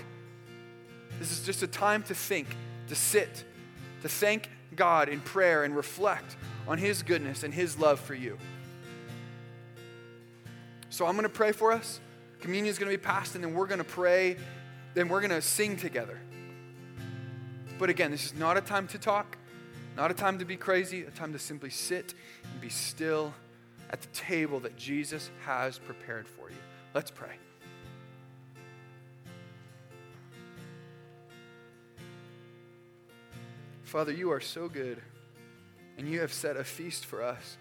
This 1.19 1.31
is 1.31 1.43
just 1.43 1.63
a 1.63 1.67
time 1.67 2.03
to 2.03 2.15
think, 2.15 2.47
to 2.87 2.95
sit, 2.95 3.43
to 4.03 4.07
thank 4.07 4.49
God 4.75 5.09
in 5.09 5.19
prayer 5.19 5.63
and 5.63 5.75
reflect 5.75 6.37
on 6.67 6.77
His 6.77 7.01
goodness 7.01 7.43
and 7.43 7.53
His 7.53 7.79
love 7.79 7.99
for 7.99 8.13
you. 8.13 8.37
So 10.91 11.07
I'm 11.07 11.13
going 11.13 11.23
to 11.23 11.29
pray 11.29 11.51
for 11.51 11.71
us. 11.71 11.99
Communion 12.39 12.69
is 12.71 12.77
going 12.77 12.91
to 12.91 12.97
be 12.97 13.03
passed, 13.03 13.35
and 13.35 13.43
then 13.43 13.53
we're 13.53 13.67
going 13.67 13.79
to 13.79 13.83
pray, 13.83 14.37
then 14.93 15.09
we're 15.09 15.21
going 15.21 15.31
to 15.31 15.41
sing 15.41 15.75
together. 15.75 16.19
But 17.79 17.89
again, 17.89 18.11
this 18.11 18.25
is 18.25 18.35
not 18.35 18.57
a 18.57 18.61
time 18.61 18.87
to 18.89 18.99
talk, 18.99 19.37
not 19.99 20.11
a 20.11 20.13
time 20.13 20.39
to 20.39 20.45
be 20.45 20.55
crazy, 20.55 21.03
a 21.03 21.11
time 21.11 21.33
to 21.33 21.39
simply 21.39 21.69
sit 21.69 22.13
and 22.49 22.61
be 22.61 22.69
still 22.69 23.33
at 23.89 23.99
the 23.99 24.07
table 24.07 24.61
that 24.61 24.77
Jesus 24.77 25.29
has 25.41 25.77
prepared 25.77 26.25
for 26.25 26.49
you. 26.49 26.55
Let's 26.93 27.11
pray. 27.11 27.33
Father, 33.83 34.13
you 34.13 34.31
are 34.31 34.39
so 34.39 34.69
good, 34.69 35.01
and 35.97 36.07
you 36.07 36.21
have 36.21 36.31
set 36.31 36.55
a 36.55 36.63
feast 36.63 37.05
for 37.05 37.21
us. 37.21 37.57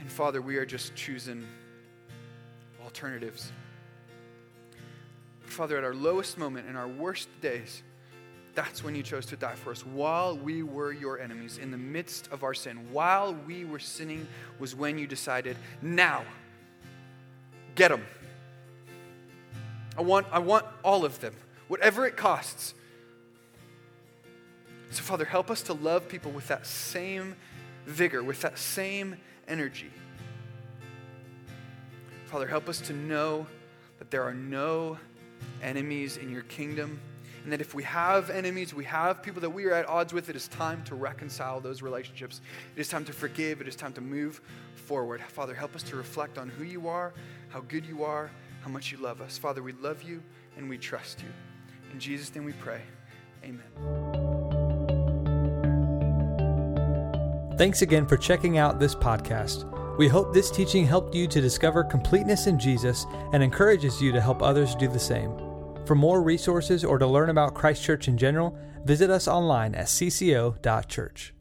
And 0.00 0.10
Father, 0.10 0.40
we 0.40 0.56
are 0.56 0.64
just 0.64 0.94
choosing 0.94 1.46
alternatives. 2.82 3.52
Father, 5.42 5.76
at 5.76 5.84
our 5.84 5.94
lowest 5.94 6.38
moment, 6.38 6.66
in 6.66 6.76
our 6.76 6.88
worst 6.88 7.28
days, 7.42 7.82
that's 8.58 8.82
when 8.82 8.96
you 8.96 9.04
chose 9.04 9.24
to 9.24 9.36
die 9.36 9.54
for 9.54 9.70
us. 9.70 9.86
While 9.86 10.36
we 10.36 10.64
were 10.64 10.90
your 10.90 11.20
enemies, 11.20 11.58
in 11.58 11.70
the 11.70 11.78
midst 11.78 12.26
of 12.32 12.42
our 12.42 12.54
sin, 12.54 12.90
while 12.90 13.36
we 13.46 13.64
were 13.64 13.78
sinning, 13.78 14.26
was 14.58 14.74
when 14.74 14.98
you 14.98 15.06
decided, 15.06 15.56
now, 15.80 16.24
get 17.76 17.92
them. 17.92 18.04
I 19.96 20.02
want, 20.02 20.26
I 20.32 20.40
want 20.40 20.66
all 20.82 21.04
of 21.04 21.20
them, 21.20 21.36
whatever 21.68 22.04
it 22.04 22.16
costs. 22.16 22.74
So, 24.90 25.04
Father, 25.04 25.24
help 25.24 25.52
us 25.52 25.62
to 25.62 25.72
love 25.72 26.08
people 26.08 26.32
with 26.32 26.48
that 26.48 26.66
same 26.66 27.36
vigor, 27.86 28.24
with 28.24 28.40
that 28.40 28.58
same 28.58 29.18
energy. 29.46 29.92
Father, 32.26 32.48
help 32.48 32.68
us 32.68 32.80
to 32.80 32.92
know 32.92 33.46
that 34.00 34.10
there 34.10 34.24
are 34.24 34.34
no 34.34 34.98
enemies 35.62 36.16
in 36.16 36.28
your 36.32 36.42
kingdom. 36.42 36.98
And 37.48 37.52
that 37.54 37.62
if 37.62 37.72
we 37.72 37.82
have 37.84 38.28
enemies, 38.28 38.74
we 38.74 38.84
have 38.84 39.22
people 39.22 39.40
that 39.40 39.48
we 39.48 39.64
are 39.64 39.72
at 39.72 39.88
odds 39.88 40.12
with, 40.12 40.28
it 40.28 40.36
is 40.36 40.48
time 40.48 40.84
to 40.84 40.94
reconcile 40.94 41.60
those 41.60 41.80
relationships. 41.80 42.42
It 42.76 42.80
is 42.82 42.88
time 42.88 43.06
to 43.06 43.12
forgive. 43.14 43.62
It 43.62 43.68
is 43.68 43.74
time 43.74 43.94
to 43.94 44.02
move 44.02 44.42
forward. 44.74 45.22
Father, 45.22 45.54
help 45.54 45.74
us 45.74 45.82
to 45.84 45.96
reflect 45.96 46.36
on 46.36 46.50
who 46.50 46.64
you 46.64 46.88
are, 46.88 47.14
how 47.48 47.60
good 47.60 47.86
you 47.86 48.04
are, 48.04 48.30
how 48.60 48.68
much 48.68 48.92
you 48.92 48.98
love 48.98 49.22
us. 49.22 49.38
Father, 49.38 49.62
we 49.62 49.72
love 49.72 50.02
you 50.02 50.22
and 50.58 50.68
we 50.68 50.76
trust 50.76 51.22
you. 51.22 51.28
In 51.90 51.98
Jesus' 51.98 52.34
name 52.34 52.44
we 52.44 52.52
pray. 52.52 52.82
Amen. 53.42 53.64
Thanks 57.56 57.80
again 57.80 58.06
for 58.06 58.18
checking 58.18 58.58
out 58.58 58.78
this 58.78 58.94
podcast. 58.94 59.64
We 59.96 60.06
hope 60.06 60.34
this 60.34 60.50
teaching 60.50 60.84
helped 60.84 61.14
you 61.14 61.26
to 61.28 61.40
discover 61.40 61.82
completeness 61.82 62.46
in 62.46 62.58
Jesus 62.58 63.06
and 63.32 63.42
encourages 63.42 64.02
you 64.02 64.12
to 64.12 64.20
help 64.20 64.42
others 64.42 64.74
do 64.74 64.86
the 64.86 64.98
same. 64.98 65.47
For 65.88 65.94
more 65.94 66.22
resources 66.22 66.84
or 66.84 66.98
to 66.98 67.06
learn 67.06 67.30
about 67.30 67.54
Christ 67.54 67.82
Church 67.82 68.08
in 68.08 68.18
general, 68.18 68.58
visit 68.84 69.08
us 69.08 69.26
online 69.26 69.74
at 69.74 69.86
cco.church. 69.86 71.32